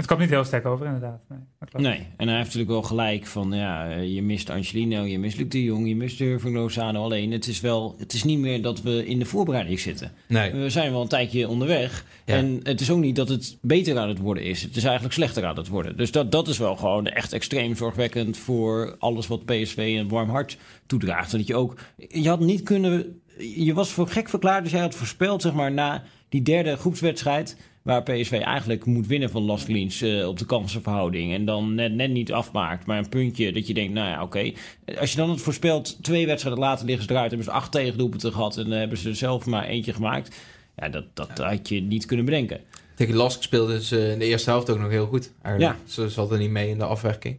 [0.00, 1.20] Het kwam niet heel sterk over, inderdaad.
[1.28, 1.86] Nee, dat klopt.
[1.86, 2.06] nee.
[2.16, 5.48] En hij heeft natuurlijk wel gelijk van, ja, eh, je mist Angelino, je mist Luc
[5.48, 7.02] de Jong, je mist Irving Lozano.
[7.02, 10.12] Alleen, het is wel, het is niet meer dat we in de voorbereiding zitten.
[10.28, 10.52] Nee.
[10.52, 12.04] We zijn wel een tijdje onderweg.
[12.24, 12.34] Ja.
[12.34, 14.62] En het is ook niet dat het beter aan het worden is.
[14.62, 15.96] Het is eigenlijk slechter aan het worden.
[15.96, 20.30] Dus dat, dat is wel gewoon echt extreem zorgwekkend voor alles wat PSV een warm
[20.30, 21.32] hart toedraagt.
[21.32, 24.80] En dat je ook, je had niet kunnen, je was voor gek verklaard, dus jij
[24.80, 27.56] had voorspeld, zeg maar, na die derde groepswedstrijd.
[27.82, 31.32] Waar PSV eigenlijk moet winnen van Las Klins eh, op de kansenverhouding.
[31.32, 32.86] En dan net, net niet afmaakt.
[32.86, 34.52] Maar een puntje dat je denkt, nou ja, oké.
[34.98, 37.28] Als je dan het voorspelt, twee wedstrijden later liggen ze eruit.
[37.28, 38.56] Hebben ze acht tegendoelpunten gehad.
[38.56, 40.36] En dan hebben ze er zelf maar eentje gemaakt.
[40.76, 42.60] Ja, dat, dat had je niet kunnen bedenken.
[42.94, 45.32] Tegen Lask speelde ze in de eerste helft ook nog heel goed.
[45.42, 45.78] Eigenlijk.
[45.78, 45.90] Ja.
[45.92, 47.38] Ze zat er niet mee in de afwerking.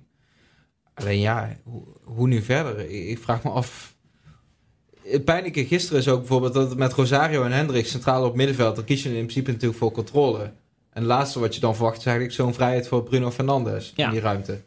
[0.93, 2.89] Alleen ja, hoe, hoe nu verder?
[2.89, 3.95] Ik vraag me af.
[5.03, 8.75] Het pijnlijke gisteren is ook bijvoorbeeld dat het met Rosario en Hendrik centraal op middenveld.
[8.75, 10.41] Dan kies je in principe natuurlijk voor controle.
[10.43, 10.51] En
[11.01, 14.05] het laatste wat je dan verwacht is eigenlijk zo'n vrijheid voor Bruno Fernandes Ja.
[14.05, 14.61] in die ruimte.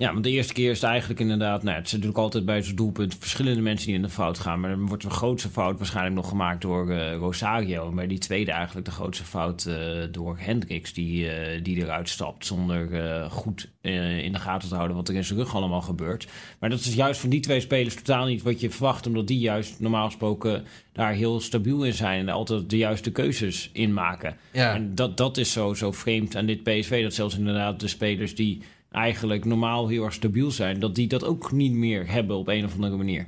[0.00, 1.62] Ja, want de eerste keer is het eigenlijk inderdaad...
[1.62, 4.60] Nou, het is natuurlijk altijd bij zo'n doelpunt verschillende mensen die in de fout gaan.
[4.60, 7.92] Maar dan wordt de grootste fout waarschijnlijk nog gemaakt door eh, Rosario.
[7.92, 9.76] Maar die tweede eigenlijk de grootste fout eh,
[10.10, 10.92] door Hendricks...
[10.92, 12.88] Die, eh, die eruit stapt zonder
[13.30, 14.96] goed in de gaten te houden...
[14.96, 16.26] wat er in zijn rug allemaal gebeurt.
[16.58, 19.06] Maar dat is juist van die twee spelers totaal niet wat je verwacht...
[19.06, 22.20] omdat die juist normaal gesproken daar heel stabiel in zijn...
[22.20, 24.36] en altijd de juiste keuzes in maken.
[24.52, 24.74] Ja.
[24.74, 27.02] En dat, dat is zo, zo vreemd aan dit PSV.
[27.02, 30.80] Dat zelfs inderdaad de spelers die eigenlijk normaal heel erg stabiel zijn...
[30.80, 33.26] dat die dat ook niet meer hebben op een of andere manier.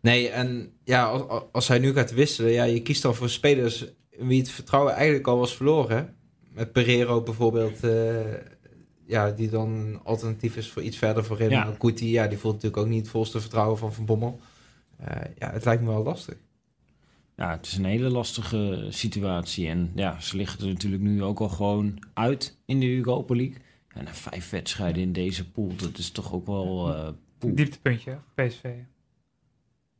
[0.00, 3.84] Nee, en ja, als, als hij nu gaat wisselen, ja, je kiest dan voor spelers
[4.18, 6.14] wie het vertrouwen eigenlijk al was verloren.
[6.52, 8.32] Met Pereiro bijvoorbeeld, eh,
[9.06, 11.50] ja, die dan alternatief is voor iets verder voorin.
[11.50, 11.64] Ja.
[11.64, 11.74] Ja.
[11.78, 14.40] Kuti, ja, die voelt natuurlijk ook niet het volste vertrouwen van Van Bommel.
[14.96, 16.36] Eh, ja, het lijkt me wel lastig.
[17.36, 19.68] Ja, het is een hele lastige situatie.
[19.68, 23.56] En ja, ze liggen er natuurlijk nu ook al gewoon uit in de Europa League.
[23.94, 26.94] En na vijf wedstrijden in deze pool, dat is toch ook wel...
[26.94, 27.08] eh.
[27.38, 28.64] Dieptepuntje, PSV.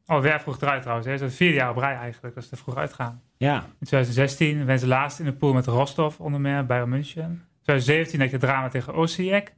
[0.07, 1.07] Oh, weer vroeg eruit trouwens.
[1.09, 1.13] Hè.
[1.13, 3.23] Dat is het vierde jaar op rij eigenlijk, als ze er vroeg uitgaan.
[3.37, 7.23] Ja, In 2016 werden ze laatst in de pool met Rostov onder meer, Bayern München.
[7.23, 9.55] In 2017 had je drama tegen Osijek.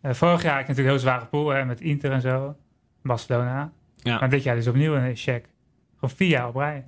[0.00, 2.56] Eh, vorig jaar had je natuurlijk een heel zware pool hè, met Inter en zo.
[3.02, 3.72] Barcelona.
[3.96, 4.18] ja.
[4.18, 5.48] Maar dit jaar dus opnieuw een check.
[5.94, 6.86] Gewoon vier jaar op rij.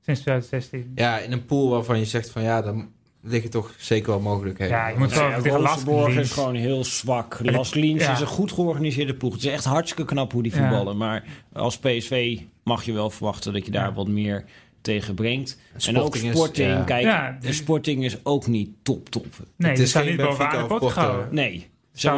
[0.00, 0.92] Sinds 2016.
[0.94, 2.92] Ja, in een pool waarvan je zegt van ja, dan
[3.22, 4.76] liggen toch zeker wel mogelijkheden.
[4.76, 7.38] Ja, je moet Ja, tegen is gewoon heel zwak.
[7.42, 8.12] Las Liens ja.
[8.12, 9.32] is een goed georganiseerde ploeg.
[9.34, 10.58] Het is echt hartstikke knap hoe die Ja.
[10.58, 10.96] voetballen.
[10.96, 13.92] Maar als PSV mag je wel verwachten dat je daar Ja.
[13.92, 14.44] wat meer
[14.80, 15.58] tegen brengt.
[15.72, 16.82] En ook Sporting is- Sporting, ja.
[16.82, 19.26] kijk, Ja, de Sporting is ook niet top top.
[19.56, 21.24] Nee, Het is geen niet bovenaan Benfica de of Porto.
[21.30, 21.70] Nee,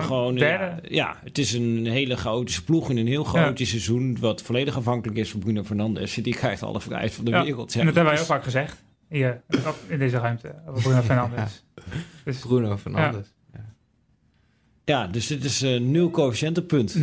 [0.02, 0.36] gewoon...
[0.88, 4.16] Ja, het is een hele chaotische ploeg in een heel chaotisch seizoen...
[4.20, 6.14] wat volledig afhankelijk is van Bruno Fernandes.
[6.14, 7.72] Die krijgt alle vrijheid van de Ja, wereld.
[7.72, 8.82] Ja, en dat hebben wij dus- ook vaak gezegd.
[9.14, 10.54] Hier, op- in deze ruimte.
[10.66, 11.64] Over Bruno Fernandes.
[12.24, 12.40] Dus 0,000000.
[12.40, 13.34] Bruno Fernandes.
[14.84, 16.94] Ja, dus dit is een nul coëfficiëntenpunt.
[16.94, 17.00] En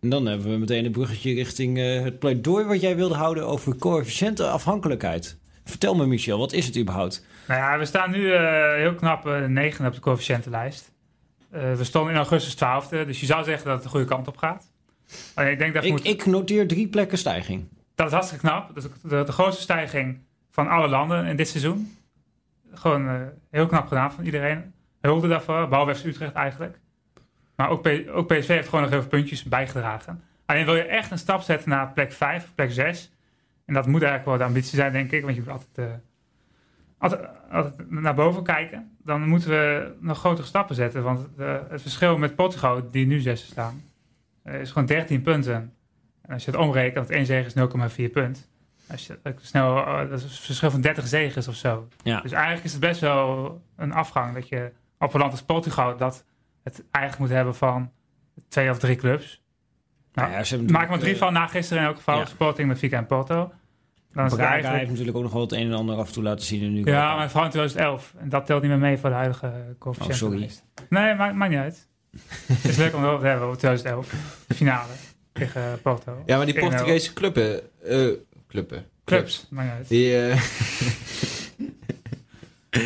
[0.00, 2.64] dan hebben we meteen een bruggetje richting eh, het pleidooi...
[2.64, 5.38] wat jij wilde houden over coëfficiëntenafhankelijkheid.
[5.64, 7.26] Vertel me, Michel, wat is het überhaupt?
[7.48, 10.92] Nou ja, we staan nu eh, heel knap uh, negende op de coëfficiëntenlijst.
[11.54, 14.28] Uh, we stonden in augustus 12e, dus je zou zeggen dat het de goede kant
[14.28, 14.70] op gaat.
[15.34, 17.68] Alleen ik denk dat Ik, ik noteer drie plekken stijging.
[17.94, 18.74] Dat is hartstikke knap.
[18.74, 20.18] Dat is de, de grootste stijging
[20.54, 21.96] van alle landen in dit seizoen.
[22.72, 23.14] Gewoon eh,
[23.50, 24.74] heel knap gedaan van iedereen.
[25.00, 26.78] Hulde daarvoor, behalve Utrecht eigenlijk.
[27.56, 30.22] Maar ook, ook PSV heeft gewoon nog heel veel puntjes bijgedragen.
[30.46, 33.12] Alleen wil je echt een stap zetten naar plek 5 of plek 6.
[33.64, 35.22] En dat moet eigenlijk wel de ambitie zijn, denk ik.
[35.22, 35.78] Want je moet altijd,
[36.98, 37.12] eh,
[37.50, 38.96] altijd, naar boven kijken.
[39.04, 41.02] Dan moeten we nog grotere stappen zetten.
[41.02, 43.82] Want eh, het verschil met Portugal, die nu zesde staan,
[44.44, 45.72] is gewoon 13 punten.
[46.22, 48.48] En als je het omrekent, want één zege is 0,4 punt.
[48.90, 51.88] Als je dat snel, eh, dat is een verschil van 30 zegens of zo.
[52.02, 52.20] Ja.
[52.20, 55.96] Dus eigenlijk is het best wel een afgang dat je op een land als Portugal
[55.96, 56.24] dat
[56.62, 57.90] het eigenlijk moet hebben van
[58.48, 59.42] twee of drie clubs.
[60.12, 62.18] Nou, ja, ze hebben maak er maar drie van na gisteren in elk geval.
[62.18, 62.24] ja.
[62.24, 63.52] Sporting, Benfica en Porto.
[64.12, 64.78] Dan is het Braga eigenlijk...
[64.78, 66.62] heeft natuurlijk ook nog wel het een en ander af en toe laten zien.
[66.62, 68.14] En nu Ja, maar vooral in 2011.
[68.18, 70.12] En dat telt niet meer mee voor de huidige coëfficiënt.
[70.12, 70.50] Oh, sorry.
[70.88, 71.88] Nee, maakt, maakt niet uit.
[72.46, 74.14] Het is leuk om het over te hebben over 2011.
[74.46, 74.92] De finale
[75.32, 76.22] tegen Porto.
[76.26, 76.58] Ja, maar die 1-0.
[76.58, 77.60] Portugese clubben...
[77.82, 78.08] eh
[78.54, 78.84] clubben.
[79.04, 79.88] Clubs, uit.
[79.88, 80.42] Die, eh,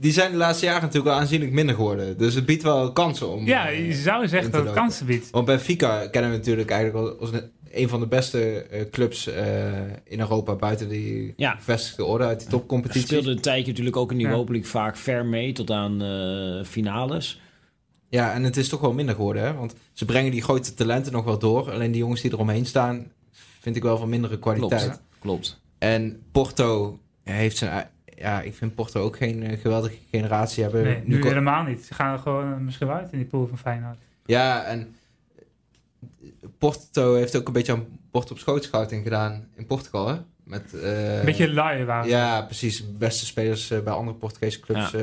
[0.00, 2.18] die zijn de laatste jaren natuurlijk wel aanzienlijk minder geworden.
[2.18, 3.46] Dus het biedt wel kansen om...
[3.46, 5.30] Ja, eh, je zou zeggen dat het kansen biedt.
[5.30, 7.30] Want Benfica kennen we natuurlijk eigenlijk al als
[7.70, 9.44] een, van de beste eh, clubs eh,
[10.04, 11.54] in Europa buiten die Ja.
[11.54, 13.06] gevestigde orde uit die Ze topcompetitie.
[13.06, 14.26] speelde een tijdje natuurlijk ook in die.
[14.26, 17.40] Europa League vaak ver mee tot aan eh, finales.
[18.08, 19.54] Ja, en het is toch wel minder geworden, hè?
[19.54, 21.70] Want ze brengen die grote talenten nog wel door.
[21.70, 23.06] Alleen die jongens die eromheen staan,
[23.60, 24.82] vind ik wel van mindere kwaliteit.
[24.82, 25.00] Klopt.
[25.18, 25.60] Klopt.
[25.78, 27.88] En Porto heeft zijn...
[28.16, 30.82] Ja, ik vind Porto ook geen eh, geweldige generatie hebben.
[30.82, 31.84] Nee, nu helemaal niet.
[31.84, 33.98] Ze gaan er gewoon eh, misschien wel uit in die pool van Feyenoord.
[34.26, 34.94] Ja, en
[36.58, 40.16] Porto heeft ook een beetje aan bord op schoot scouting gedaan in Portugal, hè?
[40.44, 42.08] Met, eh, Een beetje lui waren.
[42.08, 42.92] Ja, precies.
[42.92, 44.98] Beste spelers bij andere Portugese clubs Ja.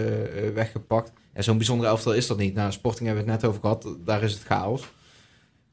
[0.54, 1.12] weggepakt.
[1.34, 2.54] En zo'n bijzondere elftal is dat niet.
[2.54, 3.88] Nou, Sporting hebben we het net over gehad.
[4.06, 4.88] Daar is het chaos.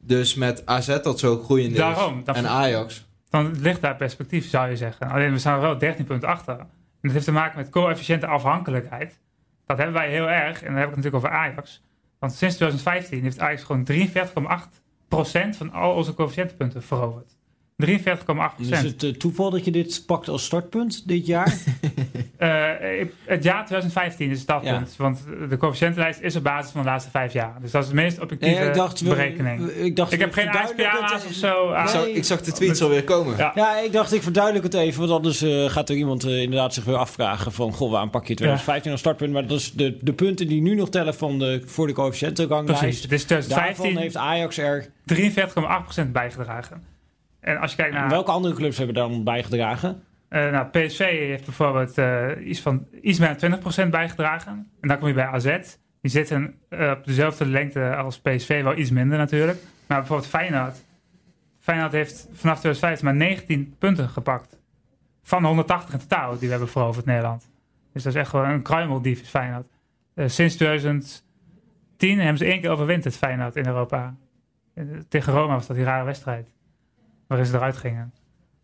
[0.07, 2.37] Dus met AZ dat zo groeiend Daarom, is.
[2.37, 3.07] En Ajax.
[3.31, 5.11] Dan ligt daar perspectief, zou je zeggen.
[5.11, 6.59] Alleen we staan er wel 13 punten achter.
[6.59, 6.67] En
[7.01, 9.21] dat heeft te maken met coëfficiënte afhankelijkheid.
[9.67, 10.63] Dat hebben wij heel erg.
[10.63, 11.83] En dan heb ik het natuurlijk over Ajax.
[12.19, 17.34] Want sinds 2015 heeft Ajax gewoon 43,8% van al onze coëfficiëntepunten veroverd.
[17.87, 17.89] 43,8%.
[18.61, 21.55] Is het eh, toeval dat je dit pakt als startpunt dit jaar?
[22.39, 22.51] Eh,
[23.25, 24.95] het jaar 2015 is het startpunt.
[24.99, 25.03] Ja.
[25.05, 27.55] Want de coëfficiëntenlijst is op basis van de laatste vijf jaar.
[27.61, 29.69] Dus dat is de meest objectieve Nee, ik dacht, we- berekening.
[29.71, 31.69] Ik, dacht, ik heb geen ASPA's het- of zo.
[31.71, 33.37] Ik, aan- zag, ik zag de tweets alweer komen.
[33.37, 33.53] Ja.
[33.55, 35.01] Ja, ik dacht, ik verduidelijk het even.
[35.01, 37.73] Want anders eh, gaat er iemand inderdaad zich weer afvragen van...
[37.73, 39.33] Goh, waarom pak je 2015 als startpunt?
[39.33, 41.95] Maar dat is de, de punten die nu nog tellen van de, voor de Precies.
[41.95, 43.03] coëfficiëntenranglijst.
[43.03, 44.87] Het is Daarvan 2015 heeft Ajax er...
[46.05, 46.83] 43,8% bijgedragen.
[47.45, 48.09] En als je kijkt naar...
[48.09, 50.03] Welke andere clubs hebben dan bijgedragen?
[50.29, 54.71] eh, nou, PSV heeft bijvoorbeeld eh, iets, van, iets meer dan 20% bijgedragen.
[54.81, 55.59] En dan kom je bij AZ.
[56.01, 59.59] Die zitten eh, op dezelfde lengte als PSV, wel iets minder natuurlijk.
[59.87, 60.85] Maar bijvoorbeeld Feyenoord.
[61.59, 64.59] Feyenoord heeft vanaf 2015 maar 19 punten gepakt.
[65.23, 67.51] Van de 180 in totaal die we hebben veroverd Nederland.
[67.93, 69.67] Dus dat is echt gewoon een kruimeldief is Feyenoord.
[70.17, 71.23] Sinds 2010
[71.99, 74.15] hebben ze één keer overwinterd Feyenoord in Europa.
[75.09, 76.54] Tegen Roma was dat die rare wedstrijd.
[77.27, 78.15] Waarin ze eruit gingen.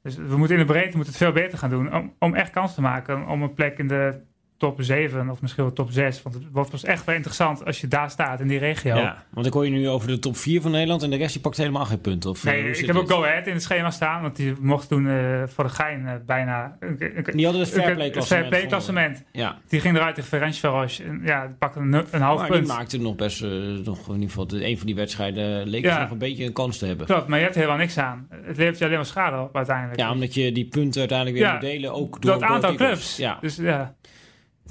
[0.02, 1.94] Dus we moeten in de breedte moeten het veel beter gaan doen.
[1.94, 4.20] Om, om echt kans te maken om een plek in de
[4.60, 6.22] top 7 of misschien wel top 6.
[6.22, 8.96] Want het pas echt wel interessant als je daar staat in die regio.
[8.96, 11.02] Ja, want ik hoor je nu over de top 4 van Nederland...
[11.02, 12.30] en de rest die pakt helemaal geen punten.
[12.30, 13.10] Of, eh, Nee, hoe ik heb ook?
[13.10, 14.22] Go Ahead in het schema staan.
[14.22, 16.76] Want die mocht toen eh, voor de gein eh, bijna...
[16.80, 16.96] een-
[17.32, 18.54] Die hadden het een- fair play het klassement.
[18.54, 19.22] fair klassement.
[19.32, 21.00] Ja, Die ging eruit tegen Ferencvaros.
[21.00, 22.66] En Ja, die pakte een, een half maar punt.
[22.66, 23.42] die maakte nog best...
[23.42, 23.48] eh,
[23.84, 26.00] nog in ieder geval, de- een van die wedstrijden leek Ja.
[26.00, 27.06] nog een beetje een kans te hebben.
[27.06, 28.28] Klopt, maar je hebt helemaal niks aan.
[28.42, 30.00] Het levert je alleen maar schade op uiteindelijk.
[30.00, 31.92] Ja, omdat je die punten uiteindelijk weer Ja, moet delen.
[31.94, 33.16] Ook door dat aantal clubs.
[33.16, 33.38] Ja.
[33.40, 33.94] Dus ja,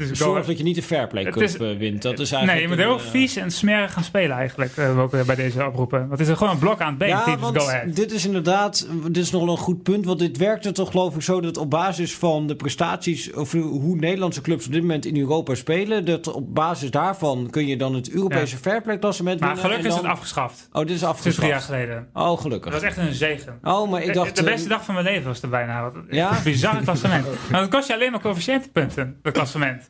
[0.07, 2.01] Dus Zorg dat je niet de Fairplay Cup is- eh, wint.
[2.01, 4.77] Dat is Nee, eigenlijk je moet heel eh, vies en smerig gaan spelen eigenlijk.
[4.77, 5.99] eh, ook weer bij deze oproepen.
[5.99, 7.07] Want het is er gewoon een blok aan het been.
[7.07, 7.95] Ja, want Go Ahead.
[7.95, 10.05] dit is inderdaad, dit is nog wel een goed punt.
[10.05, 13.33] Want dit werkte toch geloof ik zo dat op basis van de prestaties...
[13.33, 16.05] of hoe Nederlandse clubs op dit moment in Europa spelen...
[16.05, 20.01] dat op basis daarvan kun je dan het Europese Fairplay klassement Maar gelukkig is het
[20.01, 20.69] dan- afgeschaft.
[20.71, 21.37] Oh, dit is afgeschaft.
[21.37, 22.07] drie jaar geleden.
[22.13, 22.73] Oh, Dat gelukkig.
[22.73, 23.59] was echt een zegen.
[23.63, 24.35] Oh, maar ik dacht...
[24.35, 25.81] de beste eh, dag van mijn leven was er bijna.
[25.83, 26.29] Wat- Ja?
[26.37, 27.25] Een bizarre klassement.
[27.51, 29.88] maar dat kost je alleen maar coëfficiëntenpunten, dat klassement.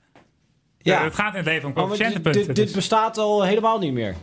[0.81, 1.03] Ja.
[1.03, 2.45] Het gaat in het leven om Oh, coëfficiëntenpunten.
[2.45, 4.15] dit, dit dus- bestaat al helemaal niet meer.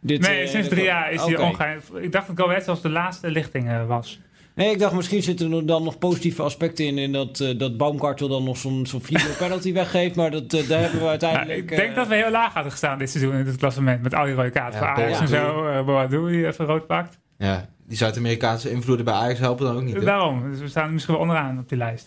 [0.00, 1.42] Dit, nee, eh, sinds drie jaar is hij Oké.
[1.42, 1.80] ongeheim.
[2.00, 4.20] Ik dacht dat Go Ahead zelfs de laatste lichting eh, was.
[4.54, 6.98] Nee, ik dacht misschien zitten er dan nog positieve aspecten in...
[6.98, 10.16] in dat, eh, dat Baumgartel dan nog zo'n zo'n video penalty weggeeft.
[10.16, 11.58] Maar dat, daar hebben we Ja, uiteindelijk...
[11.70, 14.02] ik denk dat we heel laag hadden gestaan dit seizoen in het klassement.
[14.02, 15.66] Met al die rode kaarten Ja, voor Ajax en zo.
[15.68, 17.18] Uh, Boadu die even rood pakt.
[17.38, 19.94] Ja, die Zuid-Amerikaanse invloeden bij Ajax helpen dan ook niet.
[19.94, 20.00] hè?
[20.04, 20.50] Daarom.
[20.50, 22.06] Dus we staan misschien wel onderaan op die lijst.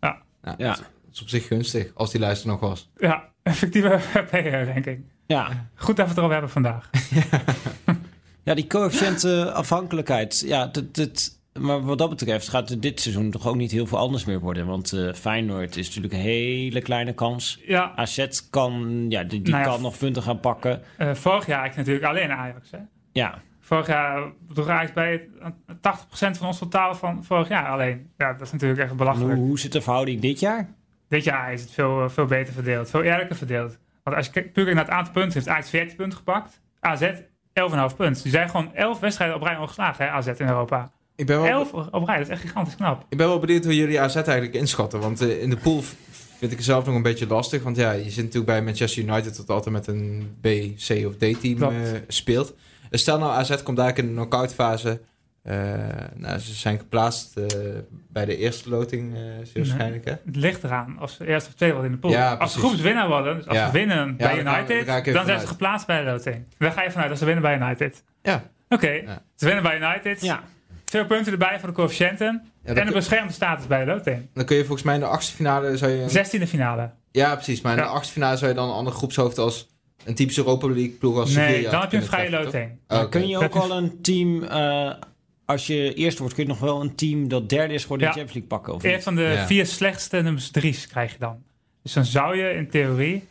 [0.00, 0.22] Ja,
[0.56, 0.76] Ja.
[1.16, 2.90] Is op zich gunstig, als die lijst er nog was.
[2.96, 4.00] Ja, effectieve
[4.30, 5.04] player-ranking.
[5.26, 6.90] Ja, Goed dat we het erover hebben vandaag.
[8.42, 10.42] Ja, die coëfficiënte afhankelijkheid.
[10.46, 13.98] Ja, dat, dat, maar wat dat betreft gaat dit seizoen toch ook niet heel veel
[13.98, 14.66] anders meer worden.
[14.66, 17.60] Want eh Feyenoord is natuurlijk een hele kleine kans.
[17.66, 20.82] Ja, AZ kan, ja, die, die Nou ja, kan nog punten gaan pakken.
[20.96, 22.70] eh, vorig jaar eigenlijk natuurlijk alleen Ajax.
[22.70, 22.78] Hè?
[23.12, 28.10] Ja, Vorig jaar droeg Ajax bij eh, 80% van ons totaal van vorig jaar alleen.
[28.18, 29.34] Ja, dat is natuurlijk echt belachelijk.
[29.38, 30.74] hoe, hoe zit de verhouding dit jaar?
[31.08, 33.76] Dit jaar is het veel, eh, veel beter verdeeld, veel eerlijker verdeeld.
[34.02, 36.60] Want als je puur kijkt naar het aantal punten, heeft Ajax 14 punten gepakt.
[36.80, 37.10] AZ
[37.52, 38.22] 11,5 punten.
[38.22, 40.90] Die zijn gewoon 11 wedstrijden op rij ongeslagen, hè, AZ in Europa.
[41.16, 43.04] Ik ben wel, 11 op rij, dat is echt gigantisch knap.
[43.08, 45.00] ik ben wel benieuwd hoe jullie AZ eigenlijk inschatten.
[45.00, 45.82] Want eh, in de pool
[46.38, 47.62] vind ik het zelf nog een beetje lastig.
[47.62, 50.46] Want ja, je zit natuurlijk bij Manchester United dat altijd met een B,
[50.86, 51.70] C of D-team eh,
[52.08, 52.54] speelt.
[52.90, 55.00] Dus stel nou AZ komt eigenlijk in de knock-out fase.
[55.46, 55.56] Eh,
[56.14, 57.44] nou, ze zijn geplaatst eh,
[58.08, 60.04] bij de eerste loting, eh zeer waarschijnlijk.
[60.04, 60.10] Hè?
[60.10, 62.16] Het ligt eraan of ze eerst of tweede worden in de pool.
[62.16, 63.66] Ja, als ze groepswinnaar worden, dus als Ja.
[63.66, 66.44] ze winnen bij United, dan zijn ze geplaatst bij de loting.
[66.58, 68.02] Daar ga je vanuit als ze winnen bij United.
[68.22, 68.42] Ja.
[68.68, 69.22] Oké, Ja.
[69.34, 70.20] ze winnen bij United.
[70.22, 70.42] Ja,
[70.84, 72.44] Veel punten erbij voor de coëfficiënten.
[72.62, 74.28] En een beschermde status bij de loting.
[74.34, 75.76] dan kun je volgens mij in de achtste finale...
[75.76, 76.90] Zou je een- 16e finale.
[77.10, 77.60] ja, precies.
[77.60, 77.84] Maar in Ja.
[77.84, 79.68] de achtste finale zou je dan een ander groepshoofd als
[80.04, 82.70] een typische Europa League ploeg als Nee, Sevilla dan heb je een vrije loting.
[82.88, 83.08] Oké.
[83.08, 84.42] kun je ook al een team...
[84.42, 84.92] eh,
[85.46, 88.12] als je eerst wordt, kun je nog wel een team dat derde is geworden in
[88.12, 88.24] de Ja.
[88.26, 88.94] Champions League pakken?
[88.96, 89.46] Of van de Ja.
[89.46, 91.42] vier slechtste nummers drie's krijg je dan.
[91.82, 93.24] Dus dan zou je in theorie,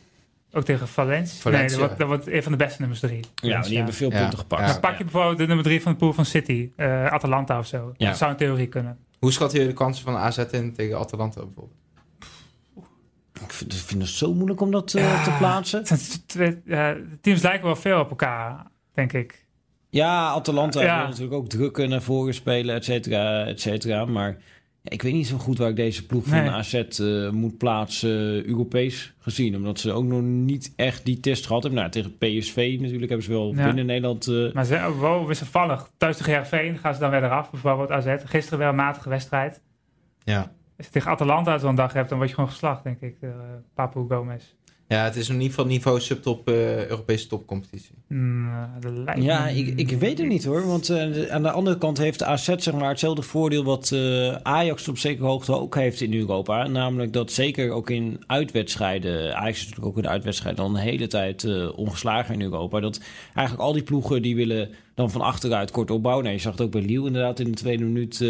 [0.52, 1.60] ook tegen Valencia, Valencia.
[1.60, 3.20] nee, dat wordt, dat wordt een van de beste nummers drie.
[3.34, 4.18] Ja, die hebben veel Ja.
[4.20, 4.62] punten gepakt.
[4.62, 4.68] Ja.
[4.72, 7.66] Dan pak je bijvoorbeeld de nummer drie van de pool van City, eh, Atalanta of
[7.66, 7.92] zo.
[7.96, 8.08] Ja.
[8.08, 8.98] Dat zou in theorie kunnen.
[9.18, 11.74] Hoe schatten jullie de kansen van AZ in tegen Atalanta bijvoorbeeld?
[13.44, 15.82] Ik vind, ik vind het zo moeilijk om dat eh, te plaatsen.
[16.64, 19.45] Ja, de teams lijken wel veel op elkaar, denk ik.
[19.96, 20.98] Ja, Atalanta Ja.
[20.98, 24.04] wil natuurlijk ook drukken naar voren spelen, et cetera, et cetera.
[24.04, 24.36] Maar
[24.82, 26.50] ik weet niet zo goed waar ik deze ploeg van Nee.
[26.50, 29.56] AZ eh, moet plaatsen, eh, Europees gezien.
[29.56, 31.80] Omdat ze ook nog niet echt die test gehad hebben.
[31.80, 33.64] Nou, tegen PSV natuurlijk hebben ze wel Ja.
[33.64, 34.26] binnen Nederland...
[34.26, 35.90] eh, Maar ze wel wisselvallig.
[35.96, 38.14] Thuis tegen Heerenveen gaan ze dan weer eraf, bijvoorbeeld AZ.
[38.24, 39.60] Gisteren weer een matige wedstrijd.
[40.24, 40.38] Ja.
[40.76, 43.16] Als je tegen Atalanta zo'n dag hebt, dan word je gewoon geslacht, denk ik.
[43.20, 43.30] Uh,
[43.74, 44.44] Papu Gomez.
[44.88, 47.94] Ja, het is in ieder geval niveau subtop eh, Europese topcompetitie.
[48.08, 48.48] Mm,
[49.06, 50.66] eh, ja, ik, ik weet het niet hoor.
[50.66, 54.34] Want eh, aan de andere kant heeft de AZ zeg maar, hetzelfde voordeel wat eh,
[54.34, 56.66] Ajax op zekere hoogte ook heeft in Europa.
[56.66, 60.76] Namelijk dat zeker ook in uitwedstrijden, Ajax is natuurlijk ook in de uitwedstrijden al een
[60.76, 62.80] hele tijd eh, ongeslagen in Europa.
[62.80, 63.00] Dat
[63.34, 66.24] eigenlijk al die ploegen die willen dan van achteruit kort opbouwen.
[66.24, 68.12] Nou, je zag het ook bij Lille inderdaad in de tweede minuut.
[68.12, 68.28] eh,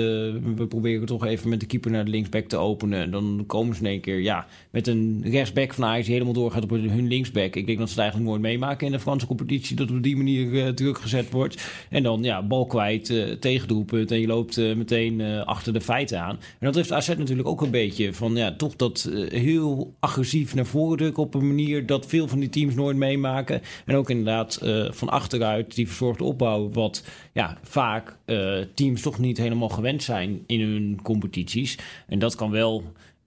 [0.56, 3.00] we proberen toch even met de keeper naar de linksback te openen.
[3.00, 6.34] En dan komen ze in één keer ja, met een rechtsback van Ajax die helemaal
[6.34, 7.56] doorgaat op hun linksback.
[7.56, 9.76] Ik denk dat ze het eigenlijk nooit meemaken in de Franse competitie.
[9.76, 11.68] Dat op die manier eh, druk gezet wordt.
[11.90, 14.10] En dan ja, bal kwijt, eh tegendoelpunt.
[14.10, 16.38] En je loopt eh, meteen eh, achter de feiten aan.
[16.58, 20.54] En dat heeft AZ natuurlijk ook een beetje van ja, toch dat eh, heel agressief
[20.54, 23.60] naar voren drukken op een manier dat veel van die teams nooit meemaken.
[23.84, 26.54] En ook inderdaad eh, van achteruit die verzorgde opbouw.
[26.60, 31.78] Wat ja, vaak eh, teams toch niet helemaal gewend zijn in hun competities.
[32.06, 32.84] En dat kan wel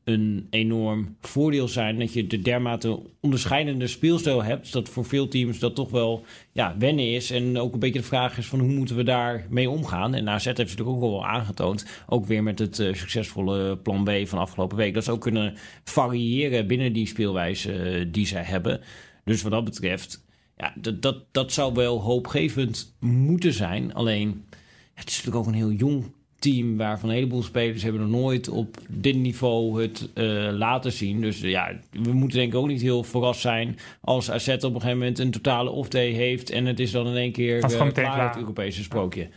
[0.09, 4.73] een enorm voordeel zijn dat je de dermate onderscheidende speelstijl hebt.
[4.73, 7.31] Dat voor veel teams dat toch wel ja, wennen is.
[7.31, 10.13] En ook een beetje de vraag is van hoe moeten we daar mee omgaan.
[10.13, 11.85] En AZ heeft natuurlijk ook wel aangetoond.
[12.07, 14.93] Ook weer met het eh, succesvolle plan B van afgelopen week.
[14.93, 15.53] Dat ze ook kunnen
[15.83, 18.81] variëren binnen die speelwijze eh, die zij hebben.
[19.23, 20.25] Dus wat dat betreft,
[20.59, 23.93] ja, dat, dat, dat zou wel hoopgevend moeten zijn.
[23.93, 24.45] Alleen,
[24.93, 28.49] het is natuurlijk ook een heel jong team waarvan een heleboel spelers hebben nog nooit
[28.49, 31.21] op dit niveau het eh, laten zien.
[31.21, 34.63] Dus eh, ja, we moeten denk ik ook niet heel verrast zijn als AZ op
[34.63, 37.77] een gegeven moment een totale off-day heeft en het is dan in één keer uh,
[37.77, 38.27] klaar klaar.
[38.27, 39.29] het Europese sprookje.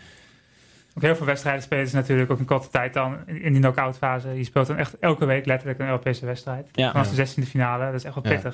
[0.94, 3.96] Ook heel veel wedstrijden spelen ze natuurlijk ook in korte tijd dan in, die knock-out
[3.96, 4.28] fase.
[4.28, 6.68] Je speelt dan echt elke week letterlijk een Europese wedstrijd.
[6.72, 6.90] Ja.
[6.90, 8.52] Vanaf de 16e finale, dat is echt wel Ja.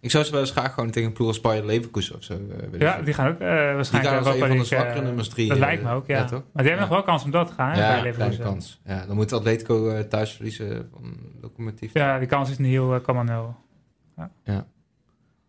[0.00, 2.32] Ik zou ze wel eens graag gewoon tegen een ploeg als Bayer Leverkusen of zo
[2.34, 2.40] eh,
[2.70, 5.04] willen Ja, die gaan ook eh, Die waarschijnlijk gaan als een van de zwakkere eh,
[5.04, 5.48] nummers drie.
[5.48, 6.24] Dat lijkt me ook, ja.
[6.24, 6.30] toch?
[6.30, 6.80] Maar die hebben Ja.
[6.80, 8.80] nog wel kans om door te gaan, hè, Ja, kleine kans.
[8.84, 11.92] Ja, dan moet Atletico eh, thuis verliezen van Lokomotief.
[11.92, 13.54] Ja, die kans is nihil, eh, 0,0.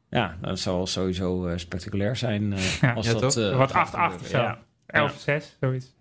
[0.09, 2.53] Ja, dat zal sowieso eh, spectaculair zijn.
[2.53, 2.93] eh, Ja.
[2.93, 3.33] als Ja, dat,
[3.71, 4.37] gaat 8-8 of zo.
[4.37, 4.57] gebeuren.
[4.87, 5.39] Ja.
[5.41, 5.93] 11-6, zoiets.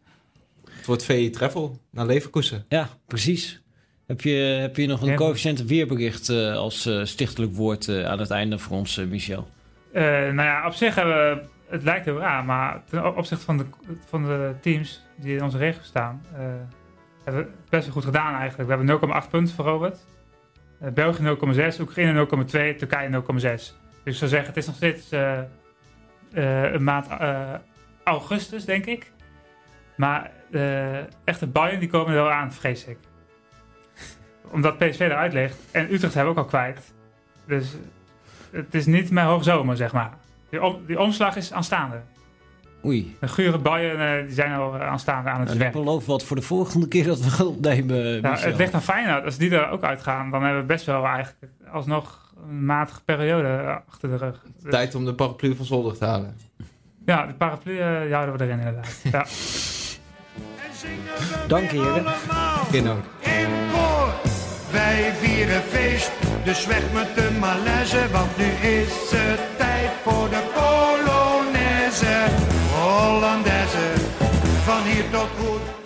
[0.71, 2.65] Het wordt VE Travel naar Leverkusen.
[2.69, 3.63] Ja, precies.
[4.11, 8.19] Heb je, heb je nog een coëfficiënt weerbericht eh, als eh, stichtelijk woord eh, aan
[8.19, 9.49] het einde voor ons, Michel?
[9.93, 13.65] Nou ja, op zich hebben we, het lijkt heel raar, maar ten opzichte van de,
[14.07, 16.23] van de teams die in onze regio staan,
[17.25, 18.71] hebben we het best wel goed gedaan eigenlijk.
[18.71, 19.93] We hebben 0,8 punten.
[20.81, 23.41] Eh, België 0,6, Oekraïne 0,2, Turkije 0,6.
[23.41, 23.73] Dus
[24.05, 25.11] ik zou zeggen, het is nog steeds
[26.33, 27.07] een maand
[28.05, 29.13] augustus, denk ik.
[29.97, 30.31] Maar
[31.25, 32.99] echte buien die komen er wel aan, vrees ik.
[34.51, 35.57] Omdat PSV eruit ligt.
[35.71, 36.79] En Utrecht hebben we ook al kwijt.
[37.47, 37.67] Dus
[38.51, 40.11] het is niet meer hoogzomer, zeg maar.
[40.51, 42.01] Die, om- die omslag is aanstaande.
[42.85, 43.17] Oei.
[43.21, 45.73] De gure buien eh, die zijn al eh, aanstaande aan het Nou, ik werk.
[45.85, 49.25] beloof wat voor de volgende keer dat we gaan opnemen, Nou, het ligt aan Feyenoord.
[49.25, 53.49] Als die er ook uitgaan, dan hebben we best wel eigenlijk alsnog een matige periode
[53.49, 54.43] eh, achter de rug.
[54.63, 56.37] Dus- Tijd om de paraplu van zolder te halen.
[57.07, 59.01] Ja, de paraplu die houden we erin inderdaad.
[59.13, 59.25] Ja.
[61.49, 62.05] Dank heren.
[62.71, 63.05] Geen dank.
[63.21, 64.30] In
[64.71, 66.11] wij vieren feest,
[66.45, 72.27] dus weg met de malaise, want nu is het tijd voor de Polonaise.
[72.75, 73.93] Hollandaise,
[74.65, 75.80] van hier tot goed